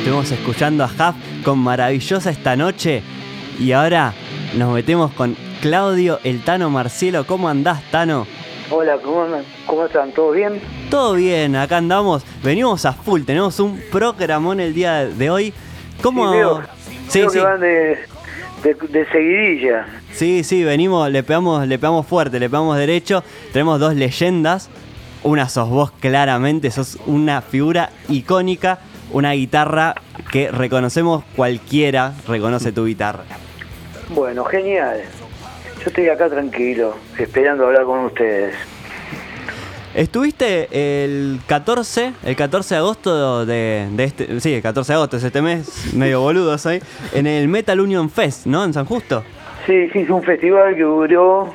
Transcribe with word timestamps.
Estuvimos 0.00 0.32
escuchando 0.32 0.82
a 0.82 0.86
Huff 0.86 1.14
con 1.44 1.58
Maravillosa 1.58 2.30
esta 2.30 2.56
noche. 2.56 3.02
Y 3.58 3.72
ahora 3.72 4.14
nos 4.56 4.72
metemos 4.72 5.12
con 5.12 5.36
Claudio, 5.60 6.18
el 6.24 6.40
Tano 6.42 6.70
Marcielo. 6.70 7.26
¿Cómo 7.26 7.50
andás, 7.50 7.82
Tano? 7.90 8.26
Hola, 8.70 8.96
¿cómo? 9.04 9.26
¿cómo 9.66 9.84
están? 9.84 10.12
¿Todo 10.12 10.30
bien? 10.30 10.58
Todo 10.90 11.14
bien, 11.14 11.54
acá 11.54 11.76
andamos. 11.76 12.24
Venimos 12.42 12.86
a 12.86 12.92
full, 12.94 13.22
tenemos 13.24 13.60
un 13.60 13.78
programón 13.92 14.58
el 14.60 14.72
día 14.72 15.04
de 15.04 15.28
hoy. 15.30 15.52
¿Cómo? 16.02 16.30
Sí, 16.32 16.38
veo, 16.38 16.62
Sí, 17.08 17.18
veo 17.20 17.30
sí. 17.30 17.38
que 17.38 17.44
van 17.44 17.60
de, 17.60 17.98
de, 18.62 18.74
de 18.88 19.06
seguidilla. 19.12 19.86
Sí, 20.12 20.44
sí, 20.44 20.64
venimos, 20.64 21.10
le 21.10 21.22
pegamos, 21.22 21.66
le 21.66 21.78
pegamos 21.78 22.06
fuerte, 22.06 22.40
le 22.40 22.48
pegamos 22.48 22.78
derecho. 22.78 23.22
Tenemos 23.52 23.78
dos 23.78 23.94
leyendas. 23.94 24.70
Una 25.22 25.50
sos 25.50 25.68
vos 25.68 25.90
claramente, 26.00 26.70
sos 26.70 26.96
una 27.04 27.42
figura 27.42 27.90
icónica, 28.08 28.78
una 29.12 29.32
guitarra 29.32 29.94
que 30.32 30.50
reconocemos 30.50 31.24
cualquiera, 31.36 32.12
reconoce 32.26 32.72
tu 32.72 32.86
guitarra. 32.86 33.24
Bueno, 34.10 34.44
genial. 34.44 35.02
Yo 35.78 35.84
estoy 35.86 36.08
acá 36.08 36.28
tranquilo, 36.28 36.94
esperando 37.18 37.66
hablar 37.66 37.84
con 37.84 38.00
ustedes. 38.06 38.54
Estuviste 39.94 40.68
el 41.04 41.40
14, 41.46 42.12
el 42.24 42.36
14 42.36 42.74
de 42.74 42.78
agosto 42.78 43.46
de, 43.46 43.88
de 43.90 44.04
este, 44.04 44.40
sí, 44.40 44.54
el 44.54 44.62
14 44.62 44.92
de 44.92 44.96
agosto 44.96 45.16
es 45.16 45.24
este 45.24 45.42
mes, 45.42 45.94
medio 45.94 46.20
boludo 46.20 46.56
soy, 46.58 46.80
en 47.12 47.26
el 47.26 47.48
Metal 47.48 47.80
Union 47.80 48.08
Fest, 48.08 48.46
¿no? 48.46 48.64
En 48.64 48.72
San 48.72 48.84
Justo. 48.84 49.24
Sí, 49.66 49.88
sí, 49.92 50.00
es 50.00 50.10
un 50.10 50.22
festival 50.22 50.76
que 50.76 50.82
duró 50.82 51.52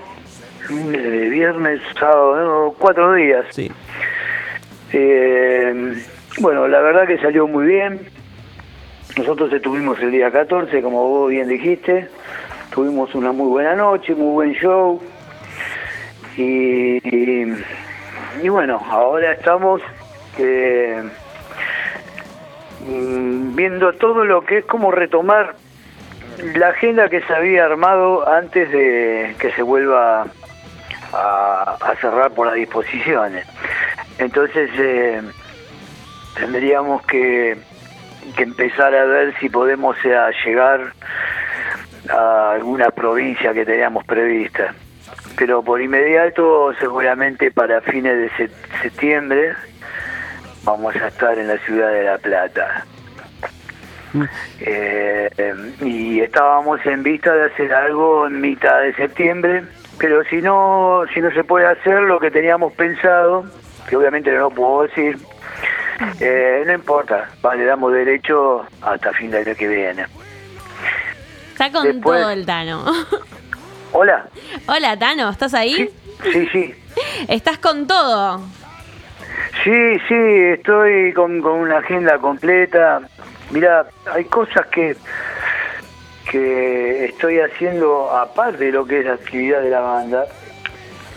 de 0.69 1.29
viernes, 1.29 1.79
sábado, 1.97 2.35
¿no? 2.35 2.75
cuatro 2.77 3.13
días. 3.13 3.45
Sí. 3.51 3.71
Eh, 4.91 6.03
bueno, 6.39 6.67
la 6.67 6.81
verdad 6.81 7.07
que 7.07 7.17
salió 7.19 7.47
muy 7.47 7.65
bien. 7.65 7.99
Nosotros 9.17 9.51
estuvimos 9.53 9.99
el 10.01 10.11
día 10.11 10.29
14, 10.31 10.81
como 10.81 11.07
vos 11.07 11.29
bien 11.29 11.47
dijiste. 11.47 12.09
Tuvimos 12.71 13.15
una 13.15 13.31
muy 13.31 13.47
buena 13.47 13.75
noche, 13.75 14.13
muy 14.13 14.33
buen 14.33 14.53
show. 14.53 15.01
Y, 16.35 16.99
y, 18.43 18.49
bueno, 18.49 18.81
ahora 18.89 19.31
estamos 19.31 19.81
eh, 20.37 21.01
mm, 22.85 23.55
viendo 23.55 23.93
todo 23.93 24.25
lo 24.25 24.41
que 24.41 24.57
es 24.57 24.65
como 24.65 24.91
retomar 24.91 25.55
la 26.55 26.69
agenda 26.69 27.07
que 27.07 27.21
se 27.21 27.33
había 27.33 27.63
armado 27.63 28.27
antes 28.27 28.69
de 28.69 29.35
que 29.39 29.51
se 29.53 29.61
vuelva 29.61 30.27
a, 31.13 31.77
a 31.79 31.95
cerrar 32.01 32.31
por 32.31 32.47
las 32.47 32.55
disposiciones. 32.55 33.47
Entonces 34.19 34.69
eh, 34.77 35.21
tendríamos 36.35 37.01
que, 37.05 37.57
que 38.35 38.43
empezar 38.43 38.93
a 38.95 39.05
ver 39.05 39.33
si 39.39 39.49
podemos 39.49 39.95
eh, 40.05 40.15
a 40.15 40.29
llegar 40.45 40.93
a 42.09 42.51
alguna 42.51 42.89
provincia 42.91 43.53
que 43.53 43.65
teníamos 43.65 44.03
prevista. 44.05 44.73
Pero 45.37 45.61
por 45.63 45.81
inmediato, 45.81 46.73
seguramente 46.79 47.51
para 47.51 47.81
fines 47.81 48.17
de 48.17 48.29
se- 48.37 48.81
septiembre, 48.81 49.53
vamos 50.63 50.95
a 50.95 51.07
estar 51.07 51.37
en 51.37 51.47
la 51.47 51.57
ciudad 51.59 51.89
de 51.91 52.03
La 52.03 52.17
Plata. 52.17 52.85
Eh, 54.61 55.29
eh, 55.37 55.53
y 55.81 56.21
estábamos 56.21 56.79
en 56.85 57.03
vista 57.03 57.33
de 57.33 57.45
hacer 57.47 57.73
algo 57.73 58.27
en 58.27 58.39
mitad 58.39 58.81
de 58.81 58.93
septiembre, 58.93 59.63
pero 59.99 60.23
si 60.25 60.41
no, 60.41 61.03
si 61.13 61.19
no 61.19 61.31
se 61.31 61.43
puede 61.43 61.65
hacer 61.65 61.99
lo 62.01 62.17
que 62.19 62.31
teníamos 62.31 62.71
pensado, 62.73 63.45
que 63.89 63.97
obviamente 63.97 64.31
no 64.31 64.39
lo 64.39 64.49
puedo 64.51 64.83
decir, 64.83 65.17
eh, 66.19 66.63
no 66.65 66.73
importa, 66.73 67.29
va, 67.45 67.55
le 67.55 67.65
damos 67.65 67.91
derecho 67.93 68.65
hasta 68.81 69.13
fin 69.13 69.31
del 69.31 69.47
año 69.47 69.55
que 69.55 69.67
viene. 69.67 70.05
Está 71.51 71.71
con 71.71 71.83
Después- 71.85 72.21
todo 72.21 72.29
el 72.31 72.45
Tano. 72.45 72.83
Hola, 73.93 74.25
Hola, 74.67 74.97
Tano, 74.99 75.29
¿estás 75.29 75.53
ahí? 75.53 75.73
sí, 75.73 75.89
sí, 76.31 76.47
sí, 76.51 76.75
Estás 77.29 77.57
con 77.59 77.87
todo. 77.87 78.41
sí, 79.63 79.97
sí, 80.07 80.15
estoy 80.53 81.13
con, 81.13 81.41
con 81.41 81.53
una 81.59 81.77
agenda 81.77 82.17
completa. 82.17 83.01
Mira, 83.51 83.85
hay 84.11 84.25
cosas 84.25 84.65
que 84.67 84.95
que 86.29 87.05
estoy 87.05 87.39
haciendo 87.39 88.09
aparte 88.09 88.65
de 88.65 88.71
lo 88.71 88.85
que 88.85 88.99
es 88.99 89.05
la 89.05 89.13
actividad 89.13 89.61
de 89.61 89.69
la 89.69 89.79
banda 89.79 90.25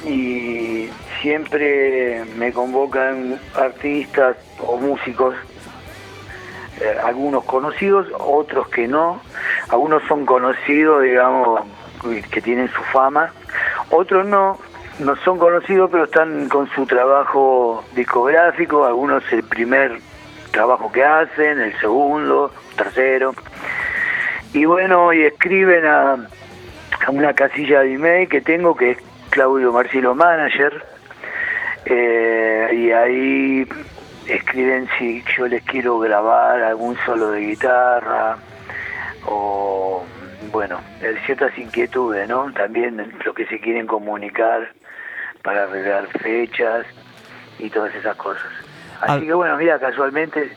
y 0.05 0.78
siempre 1.21 2.25
me 2.37 2.53
convocan 2.53 3.39
artistas 3.55 4.37
o 4.61 4.77
músicos, 4.77 5.35
eh, 6.81 6.97
algunos 7.05 7.45
conocidos, 7.45 8.07
otros 8.19 8.69
que 8.69 8.87
no, 8.87 9.21
algunos 9.69 10.03
son 10.05 10.27
conocidos, 10.27 11.03
digamos, 11.03 11.61
que 12.31 12.41
tienen 12.41 12.69
su 12.69 12.83
fama, 12.85 13.33
otros 13.91 14.27
no, 14.27 14.59
no 15.01 15.17
son 15.17 15.39
conocidos 15.39 15.91
pero 15.91 16.05
están 16.05 16.49
con 16.49 16.69
su 16.71 16.87
trabajo 16.87 17.85
discográfico, 17.95 18.85
algunos 18.85 19.23
el 19.33 19.43
primer 19.43 20.01
trabajo 20.51 20.91
que 20.93 21.05
hacen, 21.05 21.61
el 21.61 21.79
segundo, 21.81 22.53
tercero. 22.77 23.35
Y 24.53 24.65
bueno, 24.65 25.13
y 25.13 25.25
escriben 25.25 25.85
a, 25.85 26.13
a 27.07 27.11
una 27.11 27.35
casilla 27.35 27.81
de 27.81 27.95
email 27.95 28.29
que 28.29 28.41
tengo 28.41 28.75
que 28.75 28.93
es 28.93 28.99
Claudio 29.31 29.73
Marcelo 29.73 30.15
Manager. 30.15 30.98
Eh, 31.85 32.71
y 32.73 32.91
ahí 32.91 33.69
escriben 34.27 34.89
si 34.99 35.25
yo 35.37 35.47
les 35.47 35.63
quiero 35.65 35.99
grabar 35.99 36.63
algún 36.63 36.97
solo 37.05 37.31
de 37.31 37.41
guitarra 37.41 38.37
o 39.27 40.05
bueno, 40.53 40.81
ciertas 41.27 41.57
inquietudes, 41.59 42.29
¿no? 42.29 42.53
También 42.53 43.13
lo 43.25 43.35
que 43.35 43.47
se 43.47 43.61
quieren 43.61 43.87
comunicar 43.87 44.73
para 45.43 45.65
arreglar 45.65 46.07
fechas 46.21 46.87
y 47.59 47.71
todas 47.71 47.95
esas 47.95 48.17
cosas. 48.17 48.51
Así 49.01 49.27
que 49.27 49.35
bueno, 49.35 49.57
mira, 49.57 49.79
casualmente 49.79 50.51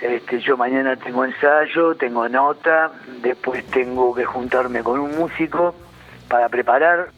este, 0.00 0.40
yo 0.40 0.56
mañana 0.56 0.96
tengo 0.96 1.24
ensayo, 1.24 1.94
tengo 1.94 2.28
nota, 2.28 2.90
después 3.22 3.64
tengo 3.66 4.14
que 4.14 4.24
juntarme 4.24 4.82
con 4.82 4.98
un 4.98 5.16
músico 5.16 5.74
para 6.28 6.48
preparar 6.48 7.08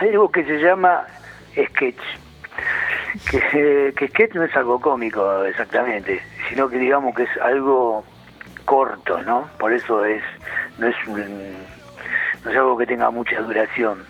algo 0.00 0.30
que 0.30 0.44
se 0.44 0.58
llama 0.58 1.04
sketch. 1.52 2.00
Que, 3.30 3.92
que 3.96 4.08
sketch 4.08 4.34
no 4.34 4.44
es 4.44 4.54
algo 4.56 4.80
cómico 4.80 5.44
exactamente, 5.44 6.20
sino 6.48 6.68
que 6.68 6.78
digamos 6.78 7.14
que 7.14 7.22
es 7.24 7.30
algo 7.42 8.04
corto, 8.64 9.22
¿no? 9.22 9.48
Por 9.58 9.72
eso 9.72 10.04
es 10.04 10.22
no 10.78 10.86
es 10.88 10.96
un, 11.06 11.54
no 12.44 12.50
es 12.50 12.56
algo 12.56 12.76
que 12.76 12.86
tenga 12.86 13.10
mucha 13.10 13.40
duración. 13.40 14.04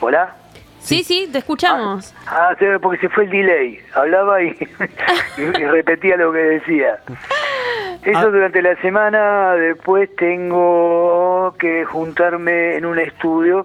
¿Hola? 0.00 0.36
Sí, 0.80 1.04
sí, 1.04 1.28
te 1.30 1.38
escuchamos. 1.38 2.12
Ah, 2.26 2.54
sí, 2.58 2.64
porque 2.80 2.98
se 3.00 3.08
fue 3.08 3.24
el 3.24 3.30
delay. 3.30 3.78
Hablaba 3.94 4.42
y, 4.42 4.56
y 5.38 5.64
repetía 5.66 6.16
lo 6.16 6.32
que 6.32 6.38
decía. 6.38 6.98
Eso 8.04 8.18
Ah. 8.18 8.26
durante 8.26 8.60
la 8.62 8.74
semana. 8.82 9.52
Después 9.52 10.14
tengo 10.16 11.54
que 11.58 11.84
juntarme 11.84 12.76
en 12.76 12.84
un 12.84 12.98
estudio 12.98 13.64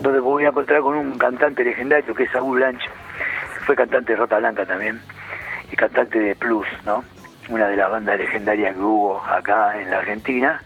donde 0.00 0.18
voy 0.20 0.44
a 0.46 0.48
encontrar 0.48 0.80
con 0.80 0.94
un 0.96 1.18
cantante 1.18 1.62
legendario 1.62 2.14
que 2.14 2.22
es 2.24 2.30
Saúl 2.30 2.56
Blanche. 2.56 2.86
Fue 3.66 3.76
cantante 3.76 4.12
de 4.12 4.18
Rota 4.18 4.38
Blanca 4.38 4.66
también 4.66 5.00
y 5.70 5.76
cantante 5.76 6.18
de 6.18 6.34
Plus, 6.34 6.66
¿no? 6.84 7.04
Una 7.48 7.68
de 7.68 7.76
las 7.76 7.90
bandas 7.90 8.18
legendarias 8.18 8.74
que 8.74 8.80
hubo 8.80 9.22
acá 9.24 9.80
en 9.80 9.90
la 9.90 9.98
Argentina 9.98 10.62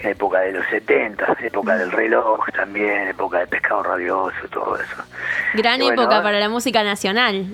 en 0.00 0.10
época 0.10 0.40
de 0.40 0.52
los 0.52 0.66
70, 0.66 1.38
época 1.40 1.76
del 1.76 1.90
reloj 1.90 2.40
también, 2.54 3.08
época 3.08 3.40
de 3.40 3.46
pescado 3.46 3.82
rabioso, 3.82 4.36
todo 4.50 4.76
eso. 4.76 5.02
Gran 5.54 5.80
bueno, 5.80 6.02
época 6.02 6.22
para 6.22 6.38
la 6.38 6.48
música 6.48 6.82
nacional. 6.82 7.46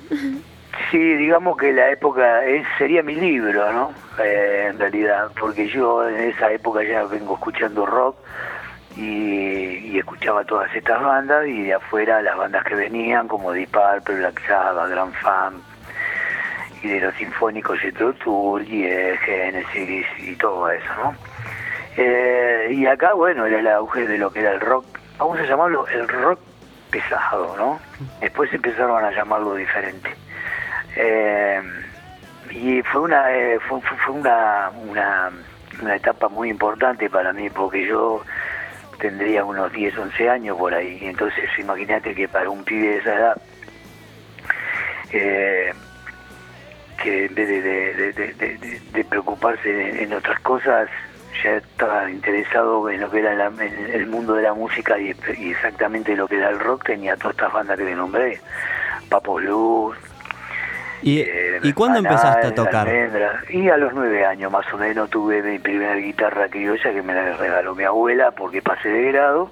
Sí, 0.90 0.98
digamos 0.98 1.56
que 1.56 1.72
la 1.72 1.90
época 1.90 2.44
es, 2.44 2.66
sería 2.78 3.02
mi 3.02 3.14
libro, 3.14 3.72
¿no? 3.72 3.92
Eh, 4.22 4.68
en 4.70 4.78
realidad, 4.78 5.30
porque 5.38 5.68
yo 5.68 6.08
en 6.08 6.30
esa 6.30 6.50
época 6.50 6.82
ya 6.82 7.04
vengo 7.04 7.34
escuchando 7.34 7.86
rock 7.86 8.16
y, 8.96 9.92
y 9.92 9.98
escuchaba 9.98 10.44
todas 10.44 10.74
estas 10.74 11.00
bandas 11.02 11.46
y 11.46 11.62
de 11.64 11.74
afuera 11.74 12.20
las 12.22 12.36
bandas 12.36 12.64
que 12.64 12.74
venían 12.74 13.28
como 13.28 13.52
Deep 13.52 13.70
Purple, 13.70 14.16
Black 14.16 14.40
Sabbath, 14.46 14.90
Grand 14.90 15.14
Fam 15.14 15.60
y 16.82 16.88
de 16.88 17.00
los 17.00 17.14
sinfónicos 17.14 17.78
Jethro 17.78 18.12
Tull 18.14 18.62
y 18.68 18.84
eh, 18.84 19.16
Genesis 19.24 20.06
y 20.18 20.34
todo 20.36 20.68
eso, 20.70 20.88
¿no? 21.02 21.14
Eh, 21.96 22.68
y 22.72 22.86
acá, 22.86 23.12
bueno, 23.14 23.46
era 23.46 23.60
el 23.60 23.68
auge 23.68 24.06
de 24.06 24.18
lo 24.18 24.32
que 24.32 24.40
era 24.40 24.52
el 24.52 24.60
rock, 24.60 24.84
vamos 25.18 25.38
a 25.38 25.42
llamarlo 25.44 25.86
el 25.88 26.08
rock 26.08 26.40
pesado, 26.90 27.54
¿no? 27.56 27.80
Después 28.20 28.52
empezaron 28.52 29.04
a 29.04 29.10
llamarlo 29.12 29.54
diferente. 29.54 30.10
Eh, 30.96 31.62
y 32.50 32.82
fue 32.82 33.02
una 33.02 33.30
eh, 33.32 33.58
fue, 33.68 33.80
fue- 33.80 34.14
una, 34.14 34.70
una, 34.88 35.30
una 35.80 35.96
etapa 35.96 36.28
muy 36.28 36.50
importante 36.50 37.08
para 37.08 37.32
mí 37.32 37.48
porque 37.48 37.86
yo 37.86 38.22
tendría 39.02 39.44
unos 39.44 39.72
10, 39.72 39.99
11 39.99 40.28
años 40.31 40.56
por 40.56 40.72
ahí. 40.72 40.99
Entonces 41.02 41.44
imagínate 41.58 42.14
que 42.14 42.28
para 42.28 42.49
un 42.49 42.62
pibe 42.64 42.87
de 42.88 42.99
esa 42.99 43.14
edad 43.16 43.43
eh, 45.12 45.72
que 47.02 47.26
en 47.26 47.34
vez 47.34 47.49
de, 47.49 47.62
de- 47.62 48.12
de- 48.93 49.04
preocuparse 49.04 50.02
en, 50.04 50.12
otras 50.14 50.38
cosas, 50.40 50.88
ya 51.43 51.56
estaba 51.56 52.08
interesado 52.10 52.88
en 52.88 53.00
lo 53.00 53.10
que 53.10 53.19
era 53.19 53.34
la- 53.34 53.52
el 53.93 54.06
mundo 54.06 54.34
de 54.34 54.43
la 54.43 54.54
música 54.54 54.99
y, 54.99 55.14
y 55.38 55.50
exactamente 55.50 56.14
lo 56.14 56.28
que 56.28 56.37
era 56.37 56.50
el 56.50 56.60
rock, 56.60 56.84
tenía 56.87 57.16
todas 57.16 57.32
estas 57.37 57.52
bandas 57.52 57.76
que 57.76 57.84
le 57.84 57.94
nombré, 57.96 58.40
Papo 59.10 59.40
Luz, 59.40 59.96
¿Y, 61.02 61.20
eh, 61.20 61.58
¿y 61.62 61.72
cuándo 61.72 61.99
empezaste 61.99 62.46
a 62.46 62.54
tocar? 62.54 62.88
Y 63.50 63.69
a 63.69 63.76
los 63.76 63.93
nueve 63.93 64.25
años 64.25 64.52
más 64.52 64.64
o 64.72 64.78
menos 64.78 65.10
tuve 65.10 65.43
mi 65.43 65.58
primera 65.58 65.96
guitarra 65.96 66.49
criolla 66.49 66.93
que 66.93 67.02
me 67.02 67.12
la 67.12 67.37
regaló 67.37 67.75
mi 67.75 67.84
abuela 67.84 68.31
porque 68.31 68.62
pasé 68.62 68.88
de 68.88 69.12
grado 69.12 69.50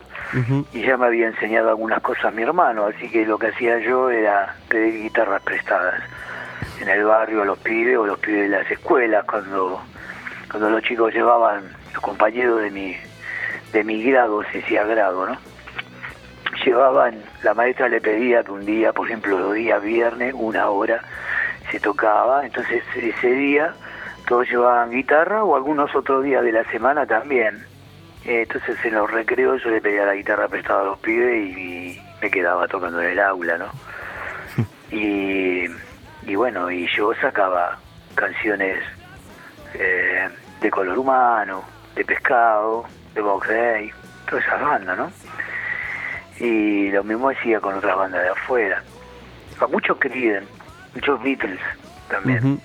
y 0.72 0.82
ya 0.82 0.96
me 0.96 1.06
había 1.06 1.26
enseñado 1.26 1.70
algunas 1.70 2.00
cosas 2.02 2.32
mi 2.32 2.42
hermano, 2.42 2.86
así 2.86 3.10
que 3.10 3.26
lo 3.26 3.36
que 3.36 3.48
hacía 3.48 3.78
yo 3.80 4.10
era 4.10 4.54
pedir 4.68 5.02
guitarras 5.02 5.42
prestadas 5.42 6.00
en 6.80 6.88
el 6.88 7.04
barrio 7.04 7.42
a 7.42 7.44
los 7.44 7.58
pibes 7.58 7.98
o 7.98 8.06
los 8.06 8.18
pibes 8.20 8.42
de 8.42 8.48
las 8.48 8.70
escuelas 8.70 9.24
cuando 9.24 9.82
cuando 10.48 10.70
los 10.70 10.82
chicos 10.82 11.12
llevaban 11.12 11.64
los 11.92 12.02
compañeros 12.02 12.62
de 12.62 12.70
mi 12.70 12.96
de 13.72 13.84
mi 13.84 14.02
grado, 14.02 14.42
se 14.44 14.58
decía 14.58 14.84
grado, 14.84 15.26
¿no? 15.26 15.36
Llevaban, 16.64 17.22
la 17.42 17.54
maestra 17.54 17.88
le 17.88 18.00
pedía 18.00 18.42
que 18.42 18.50
un 18.50 18.66
día, 18.66 18.92
por 18.92 19.06
ejemplo, 19.06 19.38
los 19.38 19.54
días 19.54 19.82
viernes, 19.82 20.34
una 20.36 20.68
hora 20.68 21.02
se 21.70 21.80
tocaba, 21.80 22.44
entonces 22.44 22.82
ese 22.96 23.30
día 23.30 23.74
todos 24.26 24.48
llevaban 24.48 24.90
guitarra 24.90 25.44
o 25.44 25.56
algunos 25.56 25.94
otros 25.94 26.24
días 26.24 26.44
de 26.44 26.52
la 26.52 26.64
semana 26.70 27.06
también. 27.06 27.64
Eh, 28.24 28.42
Entonces 28.42 28.76
en 28.84 28.94
los 28.94 29.10
recreos 29.10 29.62
yo 29.62 29.70
le 29.70 29.80
pedía 29.80 30.04
la 30.04 30.14
guitarra 30.14 30.48
prestada 30.48 30.82
a 30.82 30.84
los 30.84 30.98
pibes 30.98 31.56
y, 31.56 32.00
me 32.22 32.30
quedaba 32.30 32.68
tocando 32.68 33.00
en 33.00 33.10
el 33.12 33.18
aula, 33.18 33.56
¿no? 33.56 33.66
Y, 34.92 35.64
y 36.26 36.34
bueno, 36.34 36.70
y 36.70 36.86
yo 36.94 37.14
sacaba 37.14 37.78
canciones 38.14 38.76
eh, 39.72 40.28
de 40.60 40.70
color 40.70 40.98
humano, 40.98 41.64
de 41.94 42.04
pescado, 42.04 42.84
de 43.14 43.20
Box 43.22 43.48
Day, 43.48 43.90
todas 44.28 44.44
esas 44.44 44.60
bandas, 44.60 44.98
¿no? 44.98 45.12
Y 46.38 46.90
lo 46.90 47.04
mismo 47.04 47.30
hacía 47.30 47.60
con 47.60 47.74
otras 47.74 47.96
bandas 47.96 48.22
de 48.22 48.28
afuera. 48.28 48.82
A 49.60 49.66
muchos 49.66 49.96
Creedence, 49.98 50.50
muchos 50.94 51.22
Beatles 51.22 51.60
también. 52.08 52.60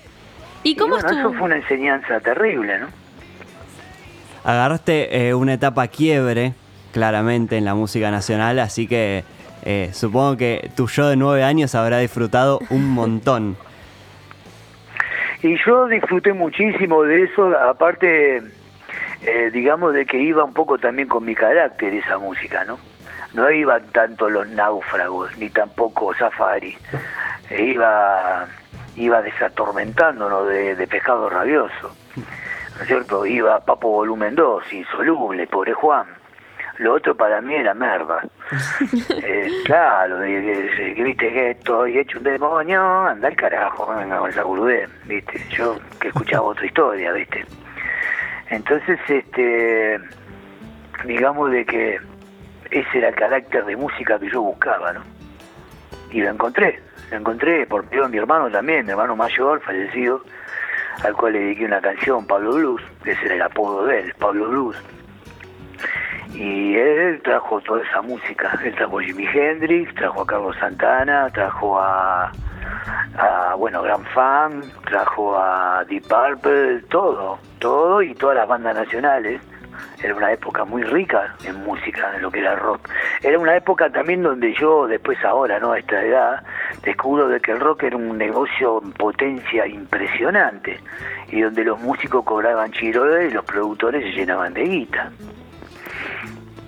¿Y 0.62 0.76
cómo 0.76 0.96
bueno, 0.96 1.08
eso 1.08 1.32
fue 1.32 1.42
una 1.42 1.56
enseñanza 1.56 2.20
terrible, 2.20 2.78
¿no? 2.80 2.88
Agarraste 4.44 5.28
eh, 5.28 5.34
una 5.34 5.54
etapa 5.54 5.88
quiebre, 5.88 6.54
claramente, 6.92 7.56
en 7.56 7.64
la 7.64 7.74
música 7.74 8.10
nacional, 8.10 8.58
así 8.58 8.86
que 8.86 9.24
eh, 9.64 9.90
supongo 9.92 10.36
que 10.36 10.70
tu 10.76 10.86
yo 10.86 11.08
de 11.08 11.16
nueve 11.16 11.42
años 11.42 11.74
habrá 11.74 11.98
disfrutado 11.98 12.60
un 12.70 12.88
montón. 12.94 13.56
Y 15.42 15.56
yo 15.64 15.86
disfruté 15.86 16.32
muchísimo 16.32 17.02
de 17.02 17.24
eso, 17.24 17.56
aparte, 17.58 18.42
eh, 19.22 19.50
digamos, 19.52 19.94
de 19.94 20.06
que 20.06 20.18
iba 20.18 20.42
un 20.44 20.54
poco 20.54 20.78
también 20.78 21.08
con 21.08 21.24
mi 21.24 21.34
carácter 21.34 21.94
esa 21.94 22.18
música, 22.18 22.64
¿no? 22.64 22.78
No 23.36 23.50
iban 23.50 23.82
tanto 23.92 24.30
los 24.30 24.48
náufragos, 24.48 25.36
ni 25.36 25.50
tampoco 25.50 26.14
Safari. 26.14 26.74
Iba, 27.50 28.46
iba 28.96 29.20
desatormentándonos 29.20 30.48
de, 30.48 30.74
de 30.74 30.86
pescado 30.86 31.28
rabioso. 31.28 31.94
¿No 32.16 32.82
es 32.82 32.88
cierto? 32.88 33.26
Iba 33.26 33.60
Papo 33.60 33.90
Volumen 33.90 34.34
2, 34.34 34.72
Insoluble, 34.72 35.46
Pobre 35.48 35.74
Juan. 35.74 36.06
Lo 36.78 36.94
otro 36.94 37.14
para 37.14 37.42
mí 37.42 37.54
era 37.54 37.74
merda. 37.74 38.22
Eh, 39.28 39.50
claro, 39.64 40.20
que 40.20 41.02
viste 41.02 41.32
que 41.32 41.50
estoy 41.50 41.98
hecho 41.98 42.18
un 42.18 42.24
demonio, 42.24 42.80
anda 43.06 43.26
al 43.26 43.34
carajo, 43.34 43.92
venga 43.92 44.18
con 44.18 44.30
esa 44.30 44.44
boludez, 44.44 44.88
viste. 45.04 45.44
Yo 45.50 45.76
que 46.00 46.08
escuchaba 46.08 46.46
otra 46.46 46.64
historia, 46.64 47.12
viste. 47.12 47.44
Entonces, 48.50 49.00
este, 49.08 49.98
digamos 51.04 51.50
de 51.50 51.66
que 51.66 51.98
ese 52.70 52.98
era 52.98 53.08
el 53.08 53.14
carácter 53.14 53.64
de 53.64 53.76
música 53.76 54.18
que 54.18 54.30
yo 54.30 54.42
buscaba, 54.42 54.92
¿no? 54.92 55.02
Y 56.10 56.20
lo 56.20 56.30
encontré, 56.30 56.80
lo 57.10 57.18
encontré 57.18 57.66
por 57.66 57.84
medio 57.84 58.04
de 58.04 58.08
mi 58.08 58.18
hermano 58.18 58.50
también, 58.50 58.86
mi 58.86 58.92
hermano 58.92 59.16
mayor, 59.16 59.60
fallecido, 59.60 60.22
al 61.04 61.14
cual 61.14 61.34
le 61.34 61.40
dediqué 61.40 61.64
una 61.64 61.80
canción, 61.80 62.26
Pablo 62.26 62.54
Blues, 62.54 62.82
ese 63.04 63.26
era 63.26 63.34
el 63.34 63.42
apodo 63.42 63.86
de 63.86 64.00
él, 64.00 64.14
Pablo 64.18 64.48
Blues. 64.48 64.76
Y 66.34 66.76
él 66.76 67.20
trajo 67.22 67.60
toda 67.62 67.82
esa 67.82 68.02
música. 68.02 68.58
Él 68.62 68.74
trajo 68.74 68.98
a 68.98 69.02
Jimi 69.02 69.26
Hendrix, 69.26 69.94
trajo 69.94 70.20
a 70.20 70.26
Carlos 70.26 70.56
Santana, 70.60 71.30
trajo 71.30 71.80
a, 71.80 72.30
a 73.16 73.54
bueno, 73.56 73.82
Gran 73.82 74.04
Fan, 74.06 74.62
trajo 74.84 75.38
a 75.38 75.84
Deep 75.88 76.04
Purple, 76.06 76.82
todo, 76.90 77.38
todo 77.58 78.02
y 78.02 78.14
todas 78.14 78.36
las 78.36 78.48
bandas 78.48 78.74
nacionales. 78.74 79.40
Era 80.02 80.14
una 80.14 80.32
época 80.32 80.64
muy 80.64 80.82
rica 80.82 81.34
en 81.44 81.56
música, 81.64 82.12
en 82.14 82.22
lo 82.22 82.30
que 82.30 82.40
era 82.40 82.54
rock. 82.56 82.88
Era 83.22 83.38
una 83.38 83.56
época 83.56 83.90
también 83.90 84.22
donde 84.22 84.54
yo, 84.54 84.86
después 84.86 85.22
ahora, 85.24 85.58
¿no? 85.58 85.72
A 85.72 85.78
esta 85.78 86.02
edad, 86.02 86.42
descubro 86.82 87.28
de 87.28 87.40
que 87.40 87.52
el 87.52 87.60
rock 87.60 87.84
era 87.84 87.96
un 87.96 88.16
negocio 88.16 88.80
en 88.82 88.92
potencia 88.92 89.66
impresionante 89.66 90.80
y 91.30 91.40
donde 91.40 91.64
los 91.64 91.80
músicos 91.80 92.24
cobraban 92.24 92.70
chiroles 92.72 93.30
y 93.30 93.34
los 93.34 93.44
productores 93.44 94.02
se 94.02 94.10
llenaban 94.20 94.54
de 94.54 94.64
guita. 94.64 95.10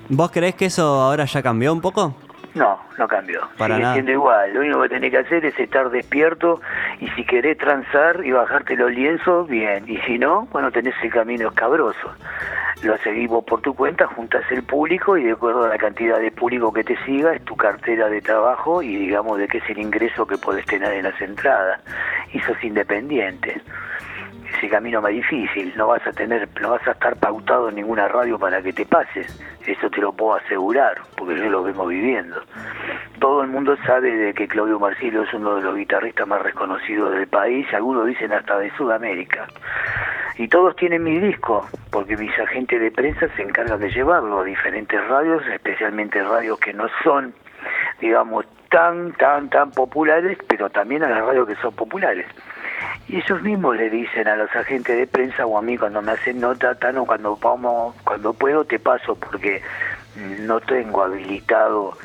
¿Vos 0.08 0.31
creés 0.31 0.55
que 0.55 0.66
eso 0.66 0.82
ahora 0.82 1.25
ya 1.26 1.43
cambió 1.43 1.72
un 1.72 1.81
poco? 1.81 2.14
No, 2.55 2.78
no 2.96 3.06
cambió. 3.06 3.40
Para 3.58 3.75
Sigue 3.75 3.82
nada. 3.82 3.94
siendo 3.94 4.12
igual. 4.12 4.55
Lo 4.55 4.60
único 4.60 4.82
que 4.82 4.88
tenés 4.88 5.10
que 5.10 5.19
hacer 5.19 5.44
es 5.44 5.58
estar 5.58 5.90
despierto 5.90 6.60
y 6.99 7.08
si 7.10 7.25
querés 7.25 7.58
transar 7.58 8.25
y 8.25 8.32
bajarte 8.32 8.75
los 8.75 8.90
lienzos, 8.90 9.46
bien. 9.49 9.84
Y 9.87 9.99
si 9.99 10.19
no, 10.19 10.49
bueno, 10.50 10.72
tenés 10.72 10.94
el 11.02 11.10
camino 11.10 11.49
escabroso. 11.49 12.10
Lo 12.83 12.97
seguimos 12.99 13.45
por 13.45 13.61
tu 13.61 13.75
cuenta, 13.75 14.07
juntas 14.07 14.45
el 14.51 14.63
público 14.63 15.17
y 15.17 15.25
de 15.25 15.33
acuerdo 15.33 15.65
a 15.65 15.69
la 15.69 15.79
cantidad 15.79 16.21
de 16.21 16.31
público 16.31 16.73
que 16.73 16.85
te 16.85 16.97
siga, 17.05 17.35
es 17.35 17.45
tu 17.45 17.57
cartera 17.57 18.09
de 18.09 18.21
trabajo 18.21 18.83
y 18.83 18.95
digamos 18.97 19.39
de 19.39 19.49
qué 19.49 19.59
es 19.59 19.71
el 19.71 19.79
ingreso 19.79 20.27
que 20.27 20.39
podés 20.39 20.65
tener 20.67 20.93
en 20.93 21.03
las 21.03 21.21
entradas. 21.21 21.81
Y 22.33 22.41
sos 22.41 22.63
independiente 22.63 23.61
ese 24.56 24.69
camino 24.69 25.00
más 25.00 25.12
difícil, 25.12 25.73
no 25.77 25.89
vas 25.89 26.06
a 26.06 26.12
tener, 26.12 26.49
no 26.61 26.71
vas 26.71 26.87
a 26.87 26.93
estar 26.93 27.17
pautado 27.17 27.69
en 27.69 27.77
ninguna 27.77 28.09
radio 28.09 28.39
para 28.39 28.62
que 28.62 28.73
te 28.73 28.87
pases, 28.87 29.27
eso 29.67 29.91
te 29.91 30.00
lo 30.00 30.12
puedo 30.12 30.35
asegurar, 30.37 30.99
porque 31.17 31.37
yo 31.37 31.49
lo 31.50 31.62
vengo 31.62 31.87
viviendo. 31.87 32.41
Todo 33.19 33.43
el 33.43 33.49
mundo 33.49 33.77
sabe 33.85 34.11
de 34.11 34.35
que 34.35 34.49
Claudio 34.49 34.79
Marcillo 34.79 35.23
es 35.23 35.35
uno 35.35 35.56
de 35.56 35.62
los 35.62 35.77
guitarristas 35.77 36.27
más 36.27 36.43
reconocidos 36.43 37.12
del 37.12 37.27
país, 37.27 37.67
algunos 37.73 38.06
dicen 38.06 38.33
hasta 38.33 38.59
de 38.59 38.71
Sudamérica. 38.77 39.47
Y 40.39 40.46
todos 40.46 40.77
tienen 40.77 41.03
mi 41.03 41.19
disco, 41.19 41.67
porque 41.91 42.17
mis 42.17 42.37
agentes 42.39 42.81
de 42.81 42.93
prensa 42.93 43.27
se 43.37 43.43
encargan 43.43 43.81
de 43.81 43.91
llevarlo 43.91 44.41
a 44.41 44.44
diferentes 44.44 45.05
radios, 45.08 45.43
especialmente 45.49 46.22
radios 46.22 46.61
que 46.61 46.72
no 46.72 46.87
son, 47.03 47.34
digamos, 48.01 48.46
tan, 48.70 49.13
tan, 49.15 49.51
tan 49.51 49.72
populares, 49.72 50.39
pero 50.49 50.70
también 50.70 51.03
a 51.03 51.08
las 51.08 51.25
radios 51.25 51.49
que 51.49 51.56
son 51.56 51.75
populares. 51.75 52.27
Y 53.08 53.17
ellos 53.17 53.43
mismos 53.43 53.77
le 53.77 53.91
dicen 53.91 54.29
a 54.29 54.37
los 54.37 54.55
agentes 54.55 54.97
de 54.97 55.06
prensa 55.06 55.47
o 55.47 55.56
a 55.56 55.63
mí 55.63 55.79
cuando 55.79 56.03
me 56.03 56.13
hacen 56.13 56.41
nota, 56.41 56.75
Tano, 56.75 57.06
cuando 57.06 57.37
vamos, 57.37 57.94
cuando 58.05 58.32
puedo 58.32 58.65
te 58.65 58.79
paso 58.79 59.15
porque 59.15 59.63
no 60.41 60.61
tengo 60.61 61.03
habilitado, 61.03 61.97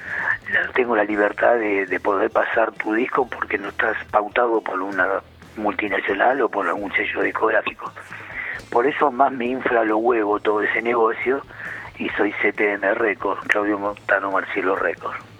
no 0.49 0.71
tengo 0.73 0.95
la 0.95 1.03
libertad 1.03 1.55
de, 1.55 1.85
de 1.85 1.99
poder 1.99 2.29
pasar 2.31 2.71
tu 2.73 2.93
disco 2.93 3.27
porque 3.27 3.57
no 3.57 3.69
estás 3.69 3.97
pautado 4.11 4.61
por 4.61 4.81
una 4.81 5.21
multinacional 5.57 6.41
o 6.41 6.49
por 6.49 6.67
algún 6.67 6.91
sello 6.93 7.21
discográfico. 7.21 7.91
Por 8.69 8.87
eso 8.87 9.11
más 9.11 9.31
me 9.31 9.45
infla 9.45 9.83
los 9.83 9.99
huevos 10.01 10.41
todo 10.41 10.61
ese 10.61 10.81
negocio 10.81 11.41
y 11.97 12.09
soy 12.09 12.31
CTM 12.31 12.95
Record, 12.95 13.39
Claudio 13.47 13.77
Montano 13.77 14.31
Marcelo 14.31 14.75
Record. 14.75 15.32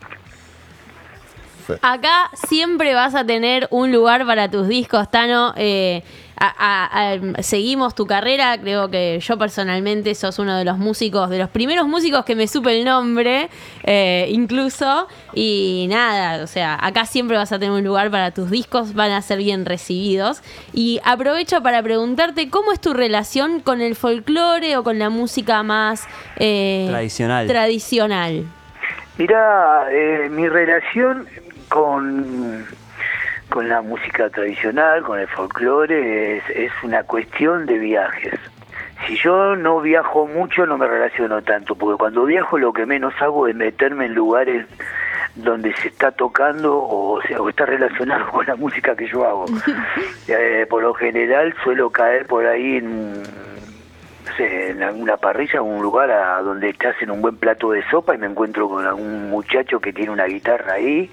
Acá 1.82 2.30
siempre 2.48 2.94
vas 2.94 3.16
a 3.16 3.26
tener 3.26 3.68
un 3.72 3.92
lugar 3.92 4.26
para 4.26 4.50
tus 4.50 4.68
discos, 4.68 5.10
Tano. 5.10 5.54
Eh, 5.58 6.04
a- 6.36 6.52
a- 6.58 7.14
a- 7.14 7.44
seguimos 7.44 7.96
tu 7.96 8.06
carrera, 8.08 8.58
creo 8.60 8.90
que 8.90 9.20
yo 9.22 9.38
personalmente 9.38 10.14
sos 10.16 10.40
uno 10.40 10.58
de 10.58 10.66
los 10.66 10.78
músicos, 10.78 11.30
de 11.30 11.38
los 11.38 11.48
primeros 11.50 11.88
músicos 11.88 12.26
que 12.26 12.36
me 12.36 12.48
supe 12.48 12.78
el 12.78 12.84
nombre, 12.86 13.50
eh, 13.84 14.28
incluso. 14.30 15.08
Y 15.34 15.86
nada, 15.90 16.44
o 16.44 16.48
sea, 16.48 16.78
acá 16.82 17.06
siempre 17.06 17.38
vas 17.38 17.52
a 17.54 17.60
tener 17.60 17.72
un 17.72 17.84
lugar 17.84 18.10
para 18.12 18.32
tus 18.32 18.50
discos, 18.50 18.94
van 18.94 19.12
a 19.12 19.22
ser 19.22 19.38
bien 19.38 19.64
recibidos. 19.66 20.42
Y 20.74 21.00
aprovecho 21.06 21.62
para 21.62 21.82
preguntarte, 21.84 22.50
¿cómo 22.50 22.74
es 22.74 22.82
tu 22.82 22.94
relación 22.94 23.60
con 23.62 23.80
el 23.80 23.96
folclore 23.96 24.76
o 24.76 24.84
con 24.84 25.00
la 25.00 25.10
música 25.10 25.64
más 25.64 26.08
eh, 26.38 26.88
Tradicional. 26.90 27.48
tradicional? 27.48 28.44
Mira, 29.18 29.86
eh, 29.92 30.28
mi 30.32 30.50
relación 30.50 31.28
con, 31.74 32.68
con 33.50 33.68
la 33.68 33.82
música 33.82 34.30
tradicional, 34.30 35.02
con 35.02 35.20
el 35.20 35.28
folclore, 35.28 36.38
es, 36.38 36.44
es 36.52 36.72
una 36.84 37.02
cuestión 37.02 37.66
de 37.66 37.80
viajes. 37.80 38.40
Si 39.08 39.18
yo 39.18 39.56
no 39.56 39.82
viajo 39.82 40.28
mucho, 40.28 40.68
no 40.68 40.78
me 40.78 40.88
relaciono 40.88 41.42
tanto, 41.42 41.74
porque 41.74 41.98
cuando 41.98 42.26
viajo 42.26 42.60
lo 42.60 42.72
que 42.72 42.86
menos 42.86 43.16
hago 43.20 43.48
es 43.48 43.56
meterme 43.56 44.06
en 44.06 44.14
lugares 44.14 44.68
donde 45.34 45.76
se 45.78 45.88
está 45.88 46.12
tocando 46.12 46.78
o, 46.78 47.20
sea, 47.24 47.42
o 47.42 47.50
está 47.50 47.66
relacionado 47.66 48.28
con 48.32 48.46
la 48.46 48.56
música 48.56 48.96
que 48.96 49.08
yo 49.08 49.26
hago. 49.26 49.46
Eh, 50.28 50.66
por 50.70 50.82
lo 50.82 50.94
general 50.94 51.54
suelo 51.64 51.90
caer 51.90 52.26
por 52.28 52.46
ahí 52.46 52.78
en 52.78 53.22
en 54.40 54.82
alguna 54.84 55.18
parrilla, 55.18 55.60
en 55.60 55.66
un 55.66 55.82
lugar 55.82 56.12
a 56.12 56.42
donde 56.42 56.74
te 56.74 56.88
hacen 56.88 57.12
un 57.12 57.22
buen 57.22 57.38
plato 57.38 57.72
de 57.72 57.84
sopa 57.90 58.16
y 58.16 58.18
me 58.18 58.28
encuentro 58.28 58.70
con 58.70 58.86
algún 58.86 59.30
muchacho 59.30 59.80
que 59.80 59.94
tiene 59.94 60.12
una 60.12 60.26
guitarra 60.26 60.74
ahí 60.74 61.10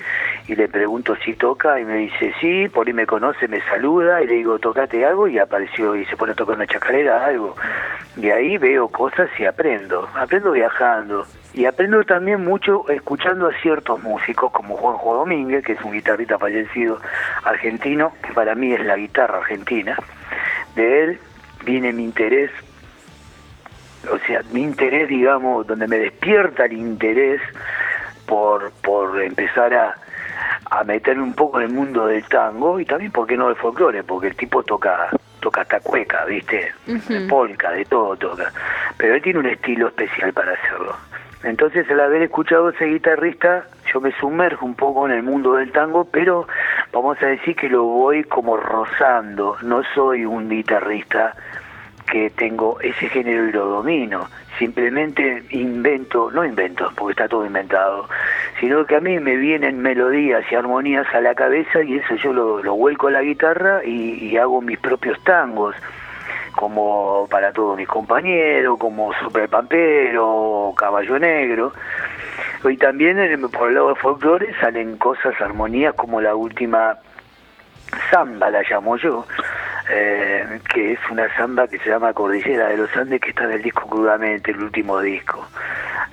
y 0.49 0.55
le 0.55 0.69
pregunto 0.69 1.17
si 1.25 1.35
toca 1.35 1.79
y 1.81 1.85
me 1.85 1.97
dice 1.97 2.33
sí, 2.41 2.69
por 2.69 2.87
ahí 2.87 2.93
me 2.93 3.07
conoce, 3.07 3.49
me 3.49 3.61
saluda 3.62 4.23
y 4.23 4.27
le 4.27 4.35
digo 4.35 4.59
tocate 4.59 5.05
algo 5.05 5.29
y 5.29 5.39
apareció 5.39 5.97
y 5.97 6.05
se 6.07 6.17
pone 6.17 6.33
a 6.33 6.35
tocar 6.35 6.57
una 6.57 6.67
chacarera, 6.67 7.25
algo. 7.25 7.57
Y 8.17 8.31
ahí 8.31 8.59
veo 8.59 8.89
cosas 8.89 9.31
y 9.39 9.45
aprendo, 9.45 10.09
aprendo 10.15 10.53
viajando. 10.53 11.27
Y 11.53 11.65
aprendo 11.65 12.03
también 12.05 12.45
mucho 12.45 12.89
escuchando 12.89 13.49
a 13.49 13.53
ciertos 13.61 14.03
músicos 14.03 14.53
como 14.53 14.77
Juanjo 14.77 15.15
Domínguez, 15.15 15.65
que 15.65 15.73
es 15.73 15.83
un 15.83 15.93
guitarrista 15.93 16.39
fallecido 16.39 17.00
argentino, 17.45 18.12
que 18.23 18.33
para 18.33 18.55
mí 18.55 18.73
es 18.73 18.85
la 18.85 18.97
guitarra 18.97 19.39
argentina. 19.39 19.97
De 20.75 21.05
él 21.05 21.21
viene 21.65 21.93
mi 21.93 22.05
interés 22.05 22.50
o 24.11 24.19
sea, 24.26 24.42
mi 24.52 24.62
interés, 24.62 25.09
digamos, 25.09 25.66
donde 25.66 25.87
me 25.87 25.99
despierta 25.99 26.66
el 26.66 26.75
interés 26.75 27.40
por, 28.26 28.71
por 28.83 29.21
empezar 29.23 29.75
a, 29.75 29.95
a 30.71 30.85
meterme 30.85 31.23
un 31.23 31.35
poco 31.35 31.61
en 31.61 31.66
el 31.66 31.75
mundo 31.75 32.07
del 32.07 32.25
tango 32.25 32.78
y 32.80 32.85
también, 32.85 33.12
¿por 33.12 33.26
qué 33.26 33.37
no 33.37 33.49
del 33.49 33.57
folclore? 33.57 34.04
Porque 34.04 34.28
el 34.28 34.37
tipo 34.37 34.62
toca 34.62 35.11
toca 35.40 35.62
hasta 35.62 35.80
cueca, 35.80 36.25
¿viste? 36.26 36.73
Polka, 37.28 37.71
de 37.73 37.85
todo 37.87 38.16
toca. 38.16 38.52
Pero 38.97 39.14
él 39.14 39.23
tiene 39.23 39.38
un 39.40 39.47
estilo 39.47 39.88
especial 39.88 40.33
para 40.33 40.52
hacerlo. 40.52 40.95
Entonces, 41.42 41.90
al 41.90 42.00
haber 42.00 42.23
escuchado 42.23 42.69
a 42.69 42.71
ese 42.73 42.85
guitarrista, 42.85 43.64
yo 43.92 44.00
me 44.00 44.12
sumerjo 44.12 44.66
un 44.66 44.75
poco 44.75 45.07
en 45.07 45.14
el 45.14 45.23
mundo 45.23 45.54
del 45.54 45.73
tango, 45.73 46.04
pero 46.04 46.47
vamos 46.92 47.16
a 47.23 47.26
decir 47.26 47.57
que 47.57 47.71
lo 47.71 47.85
voy 47.85 48.25
como 48.25 48.59
rozando. 48.59 49.57
No 49.62 49.83
soy 49.95 50.26
un 50.26 50.50
guitarrista 50.50 51.35
que 52.11 52.31
tengo 52.31 52.79
ese 52.81 53.09
género 53.09 53.49
y 53.49 53.52
lo 53.52 53.67
domino. 53.67 54.29
Simplemente 54.59 55.43
invento, 55.50 56.31
no 56.31 56.45
invento, 56.45 56.93
porque 56.97 57.12
está 57.12 57.29
todo 57.29 57.47
inventado, 57.47 58.09
sino 58.59 58.85
que 58.85 58.97
a 58.97 59.00
mí 59.00 59.19
me 59.19 59.37
vienen 59.37 59.81
melodías 59.81 60.45
y 60.50 60.55
armonías 60.55 61.07
a 61.14 61.21
la 61.21 61.35
cabeza 61.35 61.83
y 61.83 61.97
eso 61.97 62.17
yo 62.17 62.33
lo, 62.33 62.75
vuelco 62.75 63.09
a 63.09 63.12
la 63.12 63.23
guitarra 63.23 63.83
y, 63.85 64.37
hago 64.37 64.61
mis 64.61 64.79
propios 64.79 65.23
tangos 65.25 65.75
como 66.52 67.26
para 67.31 67.52
todos 67.52 67.76
mis 67.76 67.88
compañeros, 67.88 68.79
como 68.79 69.12
Super 69.14 69.49
Pampero, 69.49 70.75
Caballo 70.76 71.19
Negro. 71.19 71.73
Y 72.64 72.76
también 72.76 73.17
por 73.50 73.69
el 73.69 73.75
lado 73.76 73.90
de 73.90 73.95
folclore 73.95 74.55
salen 74.61 74.99
cosas, 74.99 75.40
armonías 75.40 75.95
como 75.95 76.21
la 76.21 76.35
última 76.35 76.99
samba, 78.11 78.50
la 78.50 78.62
llamo 78.69 78.97
yo, 78.97 79.26
eh, 79.90 80.61
que 80.73 80.92
es 80.92 80.99
una 81.11 81.35
samba 81.37 81.66
que 81.66 81.78
se 81.78 81.90
llama 81.90 82.12
Cordillera 82.12 82.68
de 82.68 82.76
los 82.76 82.97
Andes, 82.97 83.20
que 83.20 83.30
está 83.30 83.44
en 83.44 83.52
el 83.52 83.62
disco 83.62 83.88
Crudamente, 83.88 84.52
el 84.52 84.62
último 84.62 85.00
disco. 85.00 85.47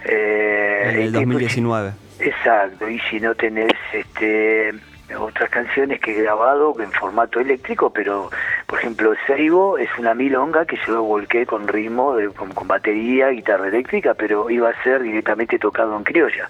Eh, 0.03 0.89
en 0.93 1.01
el 1.01 1.11
2019. 1.11 1.91
exacto, 2.19 2.89
y 2.89 2.99
si 3.01 3.19
no 3.19 3.35
tenés 3.35 3.73
este 3.93 4.73
otras 5.15 5.49
canciones 5.49 6.01
que 6.01 6.11
he 6.11 6.21
grabado 6.21 6.75
en 6.81 6.91
formato 6.91 7.39
eléctrico, 7.39 7.91
pero 7.91 8.29
por 8.65 8.79
ejemplo 8.79 9.13
Seibo 9.25 9.77
es 9.77 9.89
una 9.97 10.13
milonga 10.13 10.65
que 10.65 10.77
yo 10.85 11.01
volqué 11.01 11.45
con 11.45 11.67
ritmo, 11.67 12.15
de, 12.15 12.29
con, 12.29 12.67
batería, 12.67 13.29
guitarra 13.29 13.67
eléctrica, 13.67 14.15
pero 14.15 14.49
iba 14.49 14.69
a 14.69 14.83
ser 14.83 15.03
directamente 15.03 15.59
tocado 15.59 15.95
en 15.95 16.03
criolla. 16.03 16.47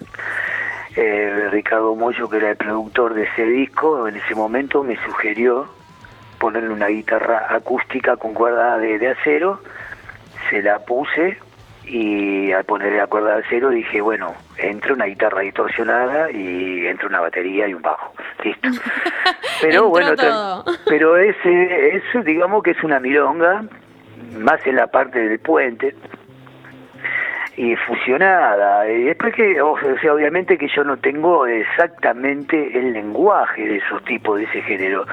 Eh, 0.96 1.48
Ricardo 1.52 1.94
Moyo, 1.94 2.28
que 2.28 2.38
era 2.38 2.50
el 2.50 2.56
productor 2.56 3.14
de 3.14 3.24
ese 3.24 3.44
disco, 3.44 4.08
en 4.08 4.16
ese 4.16 4.34
momento 4.34 4.82
me 4.82 4.96
sugirió 5.04 5.68
ponerle 6.38 6.70
una 6.70 6.88
guitarra 6.88 7.46
acústica 7.50 8.16
con 8.16 8.34
cuerda 8.34 8.78
de, 8.78 9.08
acero, 9.08 9.60
se 10.50 10.62
la 10.62 10.78
puse 10.80 11.38
y 11.84 12.52
al 12.52 12.64
ponerle 12.64 12.98
la 12.98 13.06
cuerda 13.06 13.36
de 13.36 13.44
acero 13.44 13.70
dije, 13.70 14.00
bueno, 14.00 14.34
entra 14.56 14.92
una 14.92 15.06
guitarra 15.06 15.40
distorsionada 15.40 16.30
y 16.30 16.86
entra 16.86 17.08
una 17.08 17.20
batería 17.20 17.66
y 17.66 17.74
un 17.74 17.82
bajo. 17.82 18.12
Listo. 18.44 18.68
Pero 19.60 19.88
bueno, 19.88 20.14
pero 20.84 21.16
ese, 21.16 21.96
eso 21.96 22.22
digamos 22.22 22.62
que 22.62 22.70
es 22.70 22.84
una 22.84 23.00
milonga, 23.00 23.64
más 24.38 24.64
en 24.64 24.76
la 24.76 24.86
parte 24.86 25.18
del 25.18 25.40
puente, 25.40 25.96
y 27.58 27.74
fusionada. 27.74 28.88
Y 28.88 29.02
después 29.02 29.34
que, 29.34 29.60
o 29.60 29.76
sea, 30.00 30.14
obviamente 30.14 30.56
que 30.56 30.68
yo 30.68 30.84
no 30.84 30.96
tengo 30.96 31.44
exactamente 31.44 32.78
el 32.78 32.92
lenguaje 32.92 33.66
de 33.66 33.76
esos 33.78 34.02
tipos, 34.04 34.38
de 34.38 34.44
ese 34.44 34.62
género. 34.62 35.04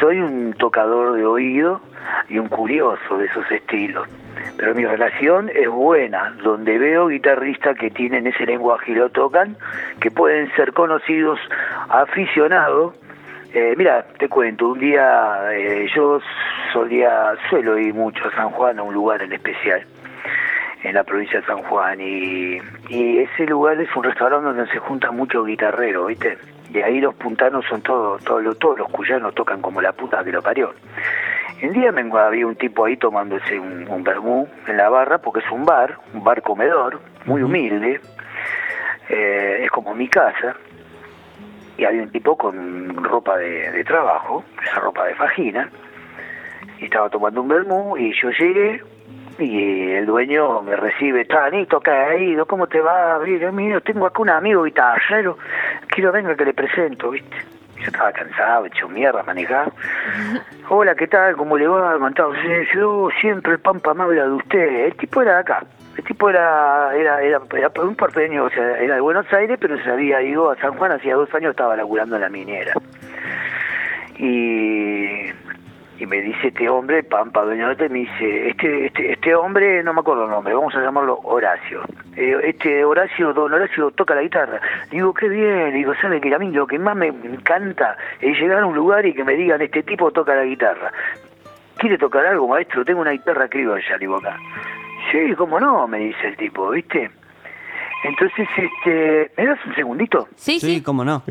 Soy 0.00 0.18
un 0.18 0.54
tocador 0.54 1.16
de 1.16 1.24
oído 1.24 1.80
y 2.28 2.38
un 2.38 2.48
curioso 2.48 3.16
de 3.16 3.26
esos 3.26 3.48
estilos. 3.48 4.08
Pero 4.56 4.74
mi 4.74 4.84
relación 4.84 5.48
es 5.54 5.68
buena, 5.68 6.34
donde 6.42 6.78
veo 6.78 7.06
guitarristas 7.06 7.78
que 7.78 7.90
tienen 7.90 8.26
ese 8.26 8.44
lenguaje 8.44 8.90
y 8.90 8.96
lo 8.96 9.10
tocan, 9.10 9.56
que 10.00 10.10
pueden 10.10 10.50
ser 10.56 10.72
conocidos 10.72 11.38
aficionados. 11.88 12.96
Eh, 13.52 13.74
mira, 13.76 14.04
te 14.18 14.28
cuento, 14.28 14.70
un 14.70 14.80
día 14.80 15.52
eh, 15.52 15.86
yo 15.94 16.20
solía, 16.72 17.34
suelo 17.48 17.78
ir 17.78 17.94
mucho 17.94 18.26
a 18.26 18.32
San 18.32 18.50
Juan, 18.50 18.80
a 18.80 18.82
un 18.82 18.94
lugar 18.94 19.22
en 19.22 19.32
especial 19.32 19.86
en 20.84 20.94
la 20.94 21.02
provincia 21.02 21.40
de 21.40 21.46
San 21.46 21.58
Juan. 21.64 21.98
Y, 22.00 22.60
ese 22.90 23.46
lugar 23.46 23.80
es 23.80 23.88
un 23.96 24.04
restaurante 24.04 24.46
donde 24.46 24.66
se 24.70 24.78
juntan 24.78 25.16
muchos 25.16 25.46
guitarreros, 25.46 26.06
¿viste? 26.06 26.38
Y 26.72 26.80
ahí 26.80 27.00
los 27.00 27.14
puntanos 27.14 27.64
son 27.66 27.82
todos, 27.82 28.22
todos, 28.22 28.58
todos 28.58 28.78
los 28.78 28.88
cuyanos 28.90 29.34
tocan 29.34 29.60
como 29.60 29.80
la 29.80 29.92
puta 29.92 30.22
que 30.22 30.30
lo 30.30 30.42
parió. 30.42 30.74
El 31.60 31.72
día 31.72 31.90
me 31.92 32.02
había 32.18 32.46
un 32.46 32.56
tipo 32.56 32.84
ahí 32.84 32.96
tomándose 32.96 33.58
un, 33.58 33.88
un 33.88 34.04
vermú 34.04 34.46
en 34.66 34.76
la 34.76 34.90
barra, 34.90 35.18
porque 35.18 35.40
es 35.40 35.50
un 35.50 35.64
bar, 35.64 35.98
un 36.12 36.22
bar 36.22 36.42
comedor, 36.42 37.00
muy 37.24 37.42
humilde, 37.42 38.00
eh, 39.08 39.60
es 39.62 39.70
como 39.70 39.94
mi 39.94 40.08
casa, 40.08 40.56
y 41.78 41.84
había 41.84 42.02
un 42.02 42.10
tipo 42.10 42.36
con 42.36 43.02
ropa 43.02 43.38
de, 43.38 43.70
de 43.70 43.84
trabajo, 43.84 44.44
esa 44.62 44.80
ropa 44.80 45.06
de 45.06 45.14
fajina, 45.14 45.70
y 46.78 46.84
estaba 46.84 47.08
tomando 47.08 47.40
un 47.40 47.48
vermú, 47.48 47.96
y 47.96 48.12
yo 48.20 48.30
llegué, 48.30 48.82
y 49.38 49.90
el 49.92 50.06
dueño 50.06 50.62
me 50.62 50.76
recibe, 50.76 51.24
Tanito, 51.24 51.80
¿qué 51.80 51.90
ha 51.90 52.16
ido? 52.16 52.46
¿Cómo 52.46 52.66
te 52.66 52.80
va? 52.80 53.18
Mira, 53.18 53.50
mira, 53.50 53.80
tengo 53.80 54.06
acá 54.06 54.22
un 54.22 54.30
amigo 54.30 54.64
guitarrero, 54.64 55.38
quiero 55.88 56.12
venga 56.12 56.36
que 56.36 56.44
le 56.44 56.54
presento, 56.54 57.10
¿viste? 57.10 57.36
Yo 57.76 57.86
estaba 57.86 58.12
cansado, 58.12 58.66
hecho 58.66 58.88
mierda, 58.88 59.22
manejado. 59.24 59.72
Hola, 60.68 60.94
¿qué 60.94 61.08
tal? 61.08 61.36
¿Cómo 61.36 61.58
le 61.58 61.66
va? 61.66 61.98
Contado, 61.98 62.32
yo 62.72 63.08
siempre 63.20 63.52
el 63.52 63.58
pampa 63.58 63.92
me 63.94 64.04
habla 64.04 64.24
de 64.24 64.30
usted. 64.30 64.86
El 64.86 64.94
tipo 64.96 65.22
era 65.22 65.34
de 65.34 65.40
acá. 65.40 65.64
El 65.96 66.04
tipo 66.04 66.28
era, 66.28 66.94
era, 66.94 67.22
era, 67.22 67.40
un 67.82 67.94
porteño, 67.94 68.44
o 68.44 68.50
sea, 68.50 68.78
era 68.78 68.96
de 68.96 69.00
Buenos 69.00 69.32
Aires, 69.32 69.58
pero 69.60 69.76
se 69.82 69.90
había 69.90 70.22
ido 70.22 70.50
a 70.50 70.56
San 70.56 70.74
Juan, 70.74 70.92
hacía 70.92 71.14
dos 71.14 71.32
años 71.34 71.50
estaba 71.50 71.76
laburando 71.76 72.16
en 72.16 72.22
la 72.22 72.28
minera. 72.28 72.72
Y 74.16 75.30
y 75.98 76.06
me 76.06 76.20
dice 76.20 76.48
este 76.48 76.68
hombre, 76.68 77.02
Pampa 77.04 77.42
Dueño 77.44 77.68
me 77.68 77.98
dice, 78.00 78.48
este, 78.48 78.86
este, 78.86 79.12
este 79.12 79.34
hombre, 79.34 79.82
no 79.82 79.92
me 79.94 80.00
acuerdo 80.00 80.24
el 80.24 80.30
nombre, 80.30 80.54
vamos 80.54 80.74
a 80.74 80.82
llamarlo 80.82 81.20
Horacio. 81.22 81.82
Eh, 82.16 82.36
este 82.42 82.84
Horacio, 82.84 83.32
don 83.32 83.52
Horacio 83.52 83.90
toca 83.92 84.14
la 84.14 84.22
guitarra. 84.22 84.60
Digo, 84.90 85.14
qué 85.14 85.28
bien, 85.28 85.72
digo, 85.72 85.94
¿sabe 86.00 86.20
que 86.20 86.34
a 86.34 86.38
mí 86.38 86.50
lo 86.50 86.66
que 86.66 86.78
más 86.78 86.96
me 86.96 87.08
encanta 87.08 87.96
es 88.20 88.36
llegar 88.38 88.62
a 88.62 88.66
un 88.66 88.74
lugar 88.74 89.06
y 89.06 89.14
que 89.14 89.24
me 89.24 89.34
digan, 89.34 89.62
este 89.62 89.82
tipo 89.84 90.10
toca 90.10 90.34
la 90.34 90.44
guitarra? 90.44 90.92
¿Quiere 91.76 91.98
tocar 91.98 92.26
algo, 92.26 92.48
maestro? 92.48 92.84
Tengo 92.84 93.00
una 93.00 93.12
guitarra 93.12 93.48
criolla, 93.48 93.98
digo 93.98 94.16
acá. 94.16 94.36
Sí, 95.12 95.34
cómo 95.36 95.60
no, 95.60 95.86
me 95.86 95.98
dice 95.98 96.28
el 96.28 96.36
tipo, 96.36 96.70
¿viste? 96.70 97.10
Entonces, 98.04 98.48
este, 98.56 99.30
¿me 99.36 99.46
das 99.46 99.58
un 99.64 99.74
segundito? 99.74 100.28
Sí, 100.36 100.58
sí, 100.58 100.76
sí 100.76 100.82
cómo 100.82 101.04
no. 101.04 101.22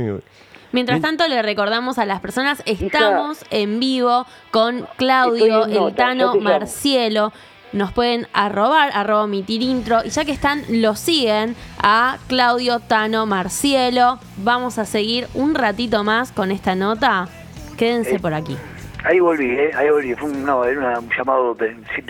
Mientras 0.74 1.02
tanto, 1.02 1.28
le 1.28 1.42
recordamos 1.44 2.00
a 2.00 2.06
las 2.06 2.20
personas, 2.20 2.64
estamos 2.66 3.46
en 3.52 3.80
vivo 3.80 4.26
con 4.50 4.88
Claudio, 4.98 5.66
el 5.68 5.94
Tano 5.94 6.36
Marcielo. 6.36 7.32
Nos 7.74 7.92
pueden 7.92 8.28
arrobar, 8.34 8.90
arroba 8.94 9.28
tirintro. 9.46 10.04
Y 10.04 10.10
ya 10.10 10.26
que 10.26 10.32
están, 10.32 10.64
lo 10.70 10.96
siguen 10.96 11.56
a 11.78 12.18
Claudio 12.26 12.80
Tano 12.80 13.28
Marcielo. 13.28 14.18
Vamos 14.38 14.80
a 14.80 14.86
seguir 14.86 15.28
un 15.36 15.54
ratito 15.54 16.04
más 16.04 16.32
con 16.32 16.52
esta 16.52 16.74
nota. 16.74 17.28
Quédense 17.78 18.16
eh, 18.16 18.20
por 18.20 18.34
aquí. 18.34 18.58
Ahí 19.04 19.20
volví, 19.20 19.52
¿eh? 19.52 19.72
ahí 19.76 19.90
volví. 19.90 20.16
Fue 20.16 20.30
un, 20.30 20.46
no, 20.46 20.64
era 20.64 21.00
un 21.00 21.10
llamado. 21.10 21.58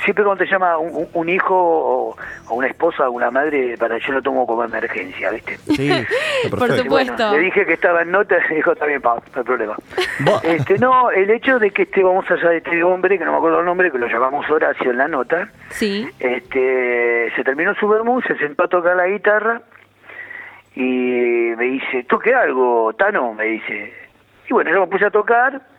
Siempre 0.03 0.23
cuando 0.23 0.43
te 0.43 0.50
llama 0.50 0.77
un, 0.77 1.29
hijo 1.29 1.55
o, 1.55 2.17
una 2.51 2.67
esposa 2.67 3.09
o 3.09 3.12
una 3.12 3.31
madre, 3.31 3.75
para 3.77 3.97
yo 3.97 4.13
lo 4.13 4.21
tomo 4.21 4.45
como 4.45 4.63
emergencia, 4.63 5.31
¿viste? 5.31 5.57
Sí, 5.57 5.91
por 6.51 6.71
supuesto. 6.71 7.31
le 7.31 7.39
dije 7.39 7.65
que 7.65 7.73
estaba 7.73 8.03
en 8.03 8.12
nota 8.12 8.38
y 8.51 8.55
dijo, 8.55 8.73
está 8.73 8.85
bien, 8.85 9.01
pa, 9.01 9.15
no 9.15 9.21
hay 9.35 9.43
problema. 9.43 9.75
Este, 10.43 10.77
no, 10.77 11.09
el 11.09 11.29
hecho 11.31 11.57
de 11.57 11.71
que 11.71 11.88
vamos 12.03 12.29
allá 12.29 12.50
de 12.50 12.57
este 12.57 12.83
hombre, 12.83 13.17
que 13.17 13.25
no 13.25 13.31
me 13.31 13.38
acuerdo 13.38 13.59
el 13.59 13.65
nombre, 13.65 13.91
que 13.91 13.97
lo 13.97 14.07
llamamos 14.07 14.47
Horacio 14.50 14.91
en 14.91 14.97
la 14.97 15.07
nota, 15.07 15.50
sí. 15.69 16.07
este, 16.19 17.31
se 17.35 17.43
terminó 17.43 17.73
su 17.75 17.88
vermú, 17.88 18.21
se 18.21 18.35
sentó 18.38 18.65
a 18.65 18.67
tocar 18.67 18.95
la 18.95 19.07
guitarra 19.07 19.62
y 20.75 20.81
me 21.57 21.65
dice, 21.65 22.03
toque 22.03 22.33
algo, 22.35 22.93
Tano, 22.93 23.33
me 23.33 23.45
dice. 23.45 23.93
Y 24.47 24.53
bueno, 24.53 24.71
yo 24.71 24.81
me 24.81 24.88
puse 24.88 25.05
a 25.05 25.12
tocar 25.12 25.72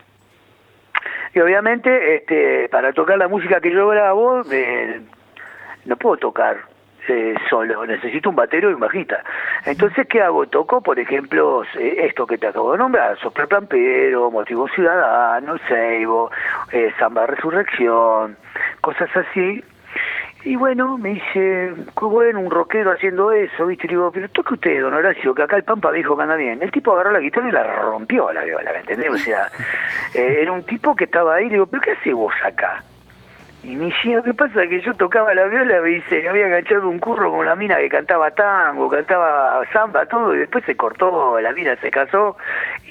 y 1.35 1.41
obviamente 1.41 2.17
este 2.17 2.69
para 2.69 2.93
tocar 2.93 3.19
la 3.19 3.29
música 3.29 3.61
que 3.61 3.73
yo 3.73 3.89
grabo 3.89 4.43
eh, 4.51 5.01
no 5.85 5.97
puedo 5.97 6.17
tocar 6.17 6.57
eh, 7.07 7.35
solo, 7.51 7.85
necesito 7.85 8.31
un 8.31 8.37
batero 8.37 8.71
y 8.71 8.75
un 8.75 8.81
bajista. 8.81 9.23
Entonces, 9.67 10.07
¿qué 10.09 10.23
hago? 10.23 10.47
Toco, 10.47 10.81
por 10.81 10.99
ejemplo, 10.99 11.63
eh, 11.79 11.97
esto 11.99 12.27
que 12.27 12.39
te 12.39 12.47
acabo 12.47 12.73
de 12.73 12.79
nombrar, 12.79 13.19
Sopra 13.19 13.47
Plampero, 13.47 14.31
Motivo 14.31 14.69
Ciudadano, 14.69 15.59
Seibo, 15.69 16.31
eh, 16.73 16.93
Samba 16.99 17.27
Resurrección, 17.27 18.39
cosas 18.81 19.11
así. 19.15 19.63
Y 20.45 20.57
bueno, 20.57 20.99
me 20.99 21.15
dice, 21.15 21.73
qué 21.99 22.05
bueno, 22.05 22.41
un 22.41 22.51
rockero 22.51 22.93
haciendo 22.93 23.33
eso, 23.33 23.65
¿viste? 23.67 23.87
Y 23.87 23.91
digo, 23.91 24.11
pero 24.13 24.29
toque 24.29 24.55
usted, 24.55 24.83
don 24.83 24.93
Horacio, 24.93 25.35
que 25.35 25.43
acá 25.43 25.57
el 25.57 25.65
Pampa 25.65 25.91
dijo 25.91 26.15
que 26.15 26.23
anda 26.23 26.37
bien. 26.37 26.63
El 26.63 26.71
tipo 26.71 26.93
agarró 26.93 27.13
la 27.13 27.21
guitarra 27.21 27.49
y 27.49 27.53
la 27.53 27.63
rompió 27.81 28.31
la 28.31 28.45
viola, 28.45 28.73
¿me 28.73 28.81
entendés? 28.81 29.11
O 29.11 29.17
sea, 29.17 29.49
eh, 30.15 30.41
era 30.43 30.53
un 30.53 30.63
tipo 30.65 30.95
que 30.95 31.05
estaba 31.05 31.37
ahí, 31.37 31.47
le 31.47 31.55
digo, 31.55 31.67
pero 31.67 31.83
¿qué 31.83 31.93
hace 31.93 32.13
vos 32.13 32.35
acá? 32.45 32.85
Y 33.65 33.77
me 33.77 33.87
decía, 33.87 34.21
¿qué 34.23 34.35
pasa? 34.35 34.67
Que 34.67 34.83
yo 34.83 34.93
tocaba 34.93 35.33
la 35.35 35.47
viola, 35.47 35.81
me 35.81 35.89
dice, 35.89 36.29
había 36.29 36.47
enganchado 36.47 36.87
un 36.87 36.99
curro 36.99 37.31
con 37.31 37.41
una 37.41 37.55
mina 37.55 37.79
que 37.79 37.89
cantaba 37.89 38.31
tango, 38.31 38.91
cantaba 38.91 39.63
samba, 39.73 40.05
todo, 40.05 40.35
y 40.35 40.41
después 40.41 40.65
se 40.67 40.77
cortó, 40.77 41.41
la 41.41 41.51
mina 41.53 41.75
se 41.77 41.91
casó, 41.91 42.37